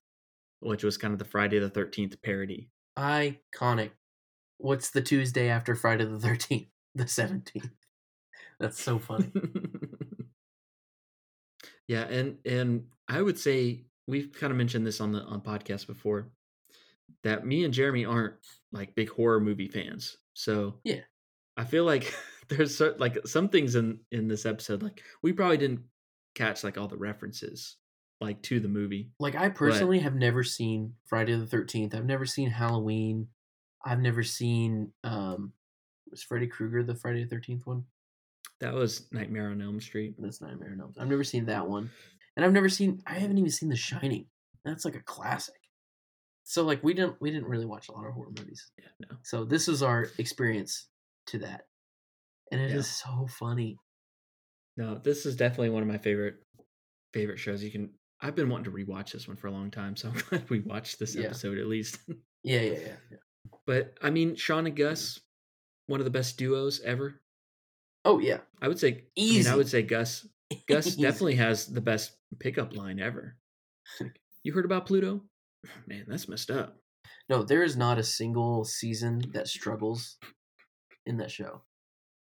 [0.61, 2.69] which was kind of the Friday the 13th parody.
[2.99, 3.93] iconic.
[4.59, 6.67] What's the Tuesday after Friday the Thirteenth?
[6.95, 7.71] The Seventeenth.
[8.59, 9.31] That's so funny.
[11.87, 15.87] yeah, and and I would say we've kind of mentioned this on the on podcast
[15.87, 16.31] before
[17.25, 18.35] that me and Jeremy aren't
[18.73, 20.17] like big horror movie fans.
[20.35, 21.01] So Yeah.
[21.57, 22.15] I feel like
[22.49, 25.81] there's cer- like some things in in this episode like we probably didn't
[26.39, 27.77] catch like all the references
[28.21, 29.11] like to the movie.
[29.21, 31.95] Like I personally have never seen Friday the Thirteenth.
[31.95, 33.29] I've never seen Halloween.
[33.85, 35.53] I've never seen um
[36.11, 37.85] was Freddy Krueger the Friday the Thirteenth one?
[38.61, 40.15] That was Nightmare on Elm Street.
[40.19, 40.95] That's Nightmare on Elm.
[40.99, 41.91] I've never seen that one,
[42.37, 43.01] and I've never seen.
[43.07, 44.27] I haven't even seen The Shining.
[44.65, 45.55] That's like a classic.
[46.43, 48.71] So like we didn't we didn't really watch a lot of horror movies.
[48.79, 49.17] Yeah, no.
[49.23, 50.89] So this is our experience
[51.27, 51.67] to that,
[52.51, 53.13] and it is Yeah.
[53.13, 53.79] so funny.
[54.79, 56.37] No, this is definitely one of my favorite
[57.13, 57.63] favorite shows.
[57.63, 57.91] You can.
[58.21, 60.61] I've been wanting to rewatch this one for a long time, so I'm glad we
[60.61, 61.27] watched this Yeah.
[61.27, 61.99] episode at least.
[62.45, 62.97] Yeah, yeah, yeah.
[63.11, 63.17] yeah.
[63.67, 65.19] but I mean, Shawn and Gus,
[65.89, 67.21] one of the best duos ever.
[68.05, 68.89] Oh yeah, I would say.
[68.89, 69.51] I, mean, Easy.
[69.51, 70.25] I would say Gus.
[70.69, 73.37] Gus definitely has the best pickup line ever.
[74.45, 75.23] You heard about Pluto?
[75.89, 76.77] Man, that's messed up.
[77.29, 80.17] No, there is not a single season that struggles
[81.07, 81.63] in that show.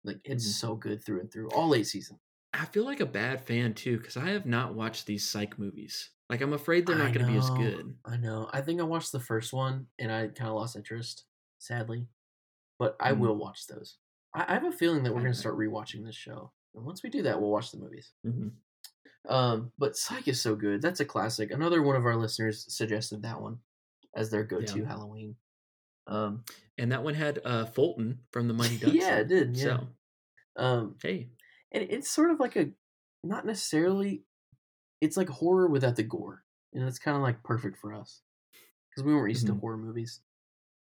[0.03, 0.61] Like it's Mhm.
[0.61, 1.49] so good through and through.
[1.51, 2.19] All eight seasons.
[2.61, 6.11] I feel like a bad fan too because I have not watched these psych movies.
[6.29, 7.95] Like I'm afraid they're not going to be as good.
[8.05, 8.51] I know.
[8.53, 11.25] I think I watched the first one and I kind of lost interest,
[11.59, 12.07] sadly.
[12.79, 13.19] But I Mm.
[13.21, 13.97] will watch those.
[14.35, 16.53] I, I have a feeling that we're going to start rewatching this show.
[16.75, 18.13] And once we do that, we'll watch the movies.
[18.27, 18.53] Mhm.
[19.29, 20.81] Um, but Psych is so good.
[20.83, 21.51] That's a classic.
[21.51, 23.59] Another one of our listeners suggested that one
[24.15, 24.87] as their go-to Yeah.
[24.87, 25.37] Halloween.
[26.07, 26.45] Um,
[26.79, 28.95] And that one had uh, Fulton from the Mighty Ducks.
[28.95, 29.57] yeah, it did.
[29.57, 29.65] Yeah.
[29.65, 29.89] So
[30.57, 31.31] Um, hey,
[31.73, 32.71] and it's sort of like a
[33.25, 34.25] not necessarily
[35.01, 36.45] it's like horror without the gore
[36.75, 38.23] and it's kind of like perfect for us
[38.91, 39.61] because we weren't used to Mhm.
[39.61, 40.23] horror movies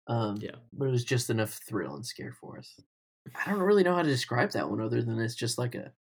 [0.08, 0.56] um Yeah.
[0.74, 2.80] but it was just enough thrill and scare for us
[3.36, 5.94] i don't really know how to describe that one other than it's just like a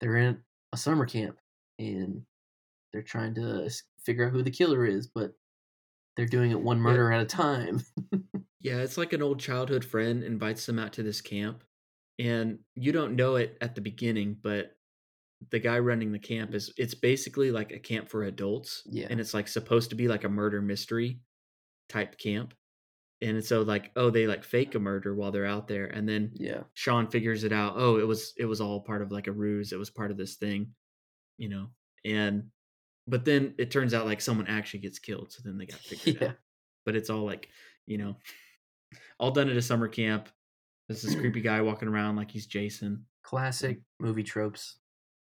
[0.00, 1.38] they're in a summer camp
[1.78, 2.24] and
[2.92, 3.70] they're trying to
[4.04, 5.34] figure out who the killer is but
[6.16, 7.80] they're doing it one murder at a time
[8.60, 11.64] yeah, it's like an old childhood friend invites them out to this camp,
[12.18, 14.76] and you don't know it at the beginning, but
[15.50, 18.82] the guy running the camp is it's basically like a camp for adults.
[18.86, 19.08] Yeah.
[19.10, 21.20] and it's like supposed to be like a murder mystery
[21.88, 22.54] type camp.
[23.20, 26.32] And so like, oh, they like fake a murder while they're out there, and then
[26.34, 27.74] yeah Shawn figures it out.
[27.76, 29.72] Oh, it was it was all part of like a ruse.
[29.72, 30.72] It was part of this thing,
[31.38, 31.68] you know.
[32.04, 32.44] And
[33.06, 35.32] but then it turns out like someone actually gets killed.
[35.32, 36.28] So then they got figured Yeah.
[36.28, 36.36] out.
[36.84, 37.48] But it's all like
[37.86, 38.16] you know,
[39.18, 40.28] all done at a summer camp.
[40.88, 43.06] There's this creepy guy walking around like he's Jason.
[43.22, 44.78] classic movie tropes.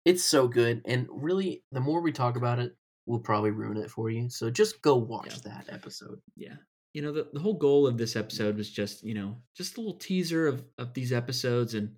[0.05, 2.75] It's so good, and really, the more we talk about it,
[3.05, 4.29] we'll probably ruin it for you.
[4.29, 6.19] So just go watch that episode.
[6.35, 6.55] Yeah.
[6.93, 9.81] You know, the, the whole goal of this episode was just, you know, just a
[9.81, 11.95] little teaser of, of these episodes and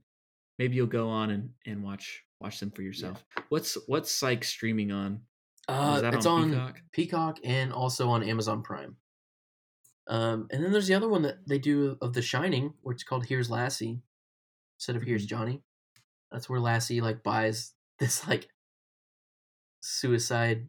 [0.57, 3.23] maybe you'll go on and, and watch watch them for yourself.
[3.49, 5.21] What's what's Psych streaming on?
[5.67, 6.81] Uh, it's on on Peacock?
[6.91, 7.39] Peacock?
[7.43, 8.95] and also on Amazon Prime.
[10.07, 13.03] Um, and then there's the other one that they do of The Shining, which is
[13.03, 14.01] called Here's Lassie,
[14.77, 15.09] instead of Mm-hmm.
[15.09, 15.63] Here's Johnny.
[16.31, 18.49] That's where Lassie like buys this like
[19.81, 20.67] suicide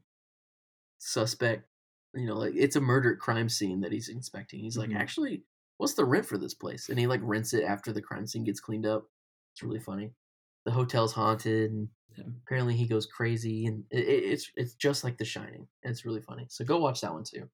[0.99, 1.69] suspect.
[2.15, 4.61] You know, like it's a murder crime scene that he's inspecting.
[4.61, 4.97] He's like, Mhm.
[4.97, 5.45] actually,
[5.77, 6.89] what's the rent for this place?
[6.89, 9.11] And he like rents it after the crime scene gets cleaned up.
[9.53, 10.15] It's really funny.
[10.65, 12.25] The hotel's haunted, and Yeah.
[12.45, 15.69] apparently he goes crazy, and it, it- it's it's just like The Shining.
[15.83, 16.47] It's really funny.
[16.49, 17.51] So go watch that one too.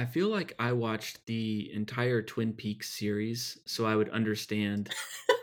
[0.00, 4.88] I feel like I watched the entire Twin Peaks series so I would understand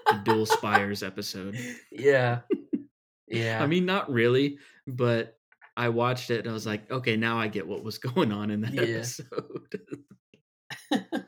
[0.08, 1.56] the Dual Spires episode.
[1.92, 2.40] Yeah,
[3.28, 3.62] yeah.
[3.62, 5.38] I mean, not really, but
[5.76, 8.50] I watched it and I was like, okay, now I get what was going on
[8.50, 8.82] in that Yeah.
[8.98, 9.80] episode.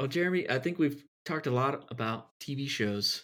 [0.00, 3.22] well, Jeremy, I think we've talked a lot about TV shows,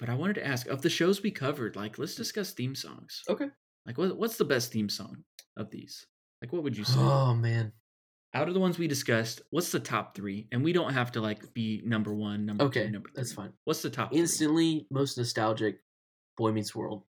[0.00, 3.22] but I wanted to ask of the shows we covered, like, let's discuss theme songs.
[3.28, 3.46] okay.
[3.86, 5.22] Like, what, what's the best theme song
[5.56, 6.04] of these?
[6.42, 6.98] Like, what would you say?
[6.98, 7.72] Oh man.
[8.34, 10.46] Out of the ones we discussed, what's the top three?
[10.52, 13.14] And we don't have to like be number one, number Okay, two, number three.
[13.16, 13.52] that's fine.
[13.64, 14.20] What's the top three?
[14.20, 15.78] Instantly most nostalgic.
[16.36, 17.04] Boy Meets World.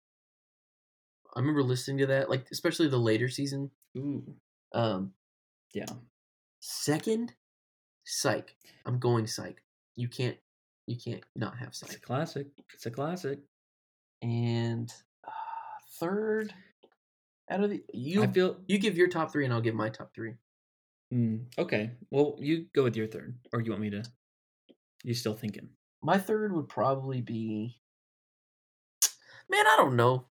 [1.36, 3.71] I remember listening to that, like especially the later season.
[3.97, 4.23] Ooh,
[4.71, 5.13] Um,
[5.73, 5.86] yeah.
[6.59, 7.34] second,
[8.05, 8.55] Psych.
[8.86, 9.61] I'm going Psych.
[9.95, 10.38] You can't,
[10.86, 11.89] you can't not have Psych.
[11.89, 12.47] It's a classic.
[12.76, 13.39] It's a classic.
[14.21, 14.93] And
[15.28, 15.32] uh,
[15.99, 16.53] third,
[17.50, 19.89] out of the you, I feel you give your top three, and I'll give my
[19.89, 20.34] top three.
[21.14, 21.91] Mm, okay.
[22.10, 24.04] Well, you go with your third, or you want me to?
[25.04, 25.70] You still thinking?
[26.02, 27.80] My third would probably be.
[29.50, 30.26] Man, I don't know.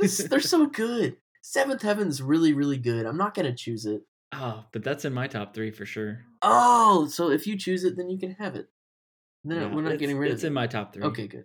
[0.00, 1.16] This, they're so good.
[1.42, 3.04] Seventh Heaven's really, really good.
[3.04, 4.02] I'm not gonna choose it.
[4.32, 6.24] Oh, but that's in my top three for sure.
[6.40, 8.68] Oh, so if you choose it, then you can have it.
[9.44, 10.34] Then Yeah, we're not getting rid of it.
[10.36, 11.02] It's in my top three.
[11.04, 11.44] Okay, good.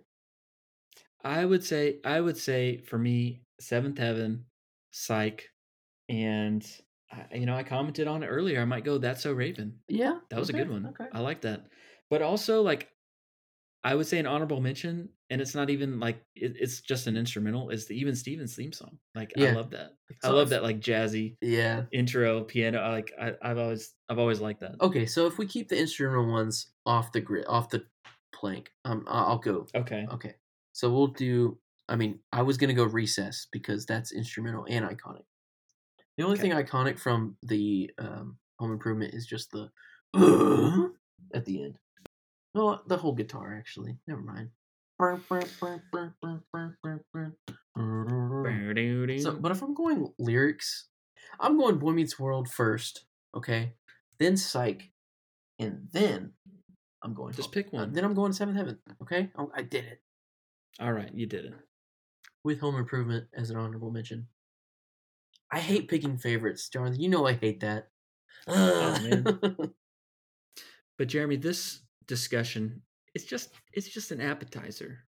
[1.28, 2.00] I would say.
[2.04, 4.46] I would say for me, Seventh Heaven,
[4.92, 5.48] Psych,
[6.08, 6.66] and
[7.12, 8.60] I, you know I commented on it earlier.
[8.60, 8.98] I might go.
[8.98, 9.78] That's so Raven.
[9.88, 10.86] Yeah, That was okay, a good one.
[10.86, 11.06] Okay.
[11.12, 11.66] I like that.
[12.10, 12.88] But also, like,
[13.84, 17.16] I would say an honorable mention, and it's not even like it, it's just an
[17.16, 17.70] instrumental.
[17.70, 18.98] Is the Even Stevens theme song?
[19.14, 19.92] Like, I love that.
[20.08, 21.84] It's I love off- that like jazzy Yeah.
[21.92, 22.78] intro piano.
[22.80, 24.76] I Like, I, I've always, I've always liked that.
[24.80, 27.84] Okay, so if we keep the instrumental ones off the grid, off the
[28.32, 29.66] plank, um, I'll go.
[29.74, 30.06] Okay.
[30.12, 30.34] Okay,
[30.78, 31.58] so we'll do.
[31.88, 35.24] I mean, I was gonna go recess because that's instrumental and iconic.
[36.16, 36.50] The only Okay.
[36.50, 39.70] thing iconic from the um, Home Improvement is just the
[41.34, 41.78] at the end.
[42.54, 43.98] No, the whole guitar actually.
[44.06, 44.50] Never mind.
[49.18, 50.86] So, but if I'm going lyrics,
[51.40, 53.04] I'm going Boy Meets World first,
[53.34, 53.72] okay?
[54.20, 54.92] Then Psych,
[55.58, 56.34] and then
[57.02, 57.32] I'm going.
[57.34, 57.52] Just home.
[57.54, 57.92] pick Uh, one.
[57.92, 59.30] then I'm going Seventh Heaven, okay?
[59.36, 60.02] I, I did it
[60.80, 61.54] All right, you did it.
[62.44, 64.26] with Home Improvement as an honorable mention.
[65.50, 67.00] I hate picking favorites, Jonathan.
[67.00, 67.88] You know I hate that.
[68.46, 69.38] Oh, man.
[70.98, 72.82] But Jeremy, this discussion
[73.14, 75.04] it's just it's just an appetizer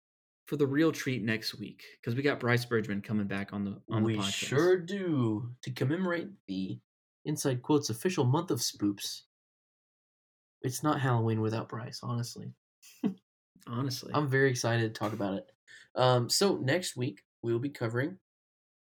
[0.46, 3.82] for the real treat next week because we got Bryce Bridgman coming back on the
[3.90, 4.42] on we the podcast.
[4.42, 6.80] We sure do to commemorate the
[7.26, 9.24] Inside Quotes official month of spoops.
[10.62, 12.54] It's not Halloween without Bryce, honestly.
[13.68, 15.46] Honestly, I'm very excited to talk about it.
[15.98, 18.20] Um, so next week we'll be covering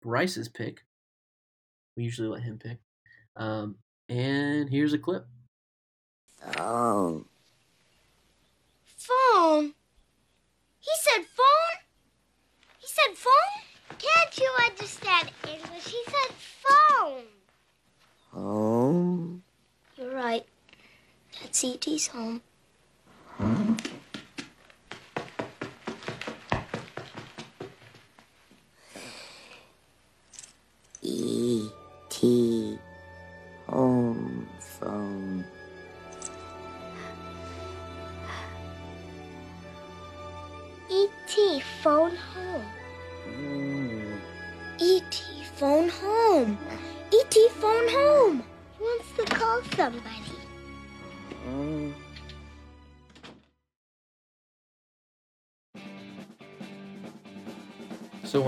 [0.01, 0.83] Bryce's pick.
[1.97, 2.77] We usually let him pick.
[3.35, 3.75] Um,
[4.07, 5.25] and here's a clip.
[6.53, 7.25] Phone.
[8.97, 9.73] Phone?
[10.79, 11.79] He said phone?
[12.77, 13.97] He said phone?
[13.97, 15.85] Can't you understand English?
[15.85, 17.23] He said phone.
[18.31, 19.43] Home.
[19.97, 20.45] You're right.
[21.41, 22.41] That's E.T.'s home.
[23.39, 24.00] E.T.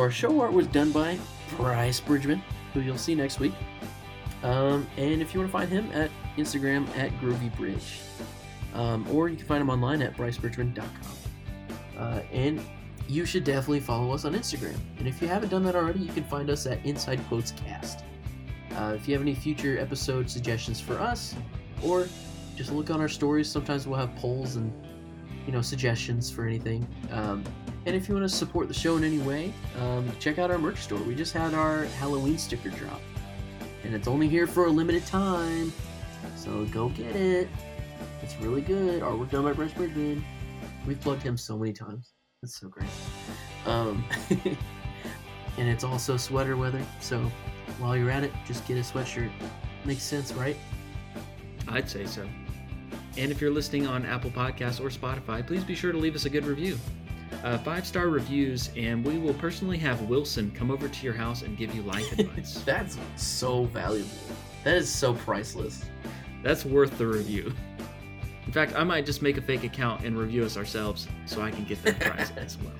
[0.04, 1.18] our show art was done by
[1.56, 2.43] Bryce Bridgman,
[2.74, 3.54] who you'll see next week.
[4.43, 8.01] Um, and if you want to find him at Instagram at GrovyBridge,
[8.74, 10.88] um, or you can find him online at brycebridgman.com.
[11.97, 12.62] Uh, and
[13.08, 14.76] you should definitely follow us on Instagram.
[14.99, 18.04] And if you haven't done that already, you can find us at Inside Quotes Cast.
[18.76, 21.34] Uh, if you have any future episode suggestions for us,
[21.82, 22.10] or
[22.58, 24.74] just look on our stories, sometimes we'll have polls and
[25.45, 26.86] you know suggestions for anything.
[27.12, 27.41] Um,
[27.86, 30.57] and if you want to support the show in any way, um, check out our
[30.57, 30.99] merch store.
[30.99, 33.01] We just had our Halloween sticker drop,
[33.84, 35.73] and it's only here for a limited time.
[36.36, 37.49] So go get it.
[38.21, 39.01] It's really good.
[39.01, 40.23] Artwork done by Bryce Bridgman.
[40.88, 42.13] We've plugged him so many times.
[42.41, 42.89] It's so great.
[43.65, 44.03] Um,
[45.57, 46.81] and it's also sweater weather.
[46.99, 47.19] So
[47.79, 49.31] while you're at it, just get a sweatshirt.
[49.86, 50.57] Makes sense, right?
[51.67, 52.27] I'd say so.
[53.17, 56.25] And if you're listening on Apple Podcasts or Spotify, please be sure to leave us
[56.25, 56.77] a good review.
[57.44, 61.41] Uh, five star reviews, and we will personally have Wilson come over to your house
[61.41, 62.64] and give you life advice.
[62.66, 64.10] That's so valuable.
[64.64, 65.84] That is so priceless.
[66.41, 67.54] That's worth the review.
[68.46, 71.52] In fact, I might just make a fake account and review us ourselves so I
[71.52, 72.74] can get that prize as well.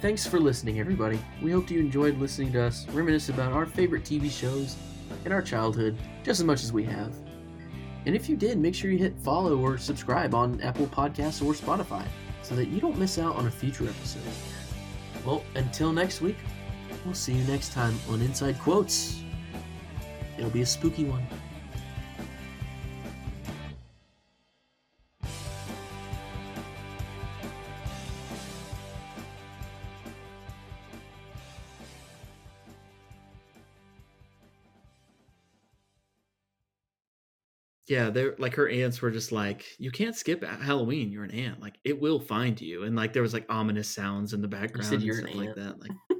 [0.00, 1.18] Thanks for listening, everybody.
[1.42, 4.76] We hope you enjoyed listening to us reminisce about our favorite TV shows
[5.24, 7.14] and our childhood just as much as we have.
[8.06, 11.52] And if you did, make sure you hit follow or subscribe on Apple Podcasts or
[11.52, 12.06] Spotify
[12.46, 14.22] so that you don't miss out on a future episode.
[15.24, 16.36] Well, until next week,
[17.04, 19.20] we'll see you next time on Inside Quotes.
[20.38, 21.26] It'll be a spooky one.
[37.88, 41.12] Yeah, they're like her aunts were just like, you can't skip Halloween.
[41.12, 41.60] You're an ant.
[41.60, 42.82] Like it will find you.
[42.82, 45.54] And like there was like ominous sounds in the background and you're an stuff like
[45.54, 45.80] that.
[45.80, 45.92] Like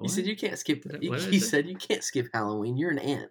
[0.00, 0.84] You said you can't skip.
[0.92, 2.76] I- You, what did I you said you can't skip Halloween.
[2.76, 3.30] You're an ant.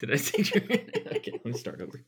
[0.00, 0.90] Did I say you're an ant?
[1.16, 2.04] Okay, let me start over.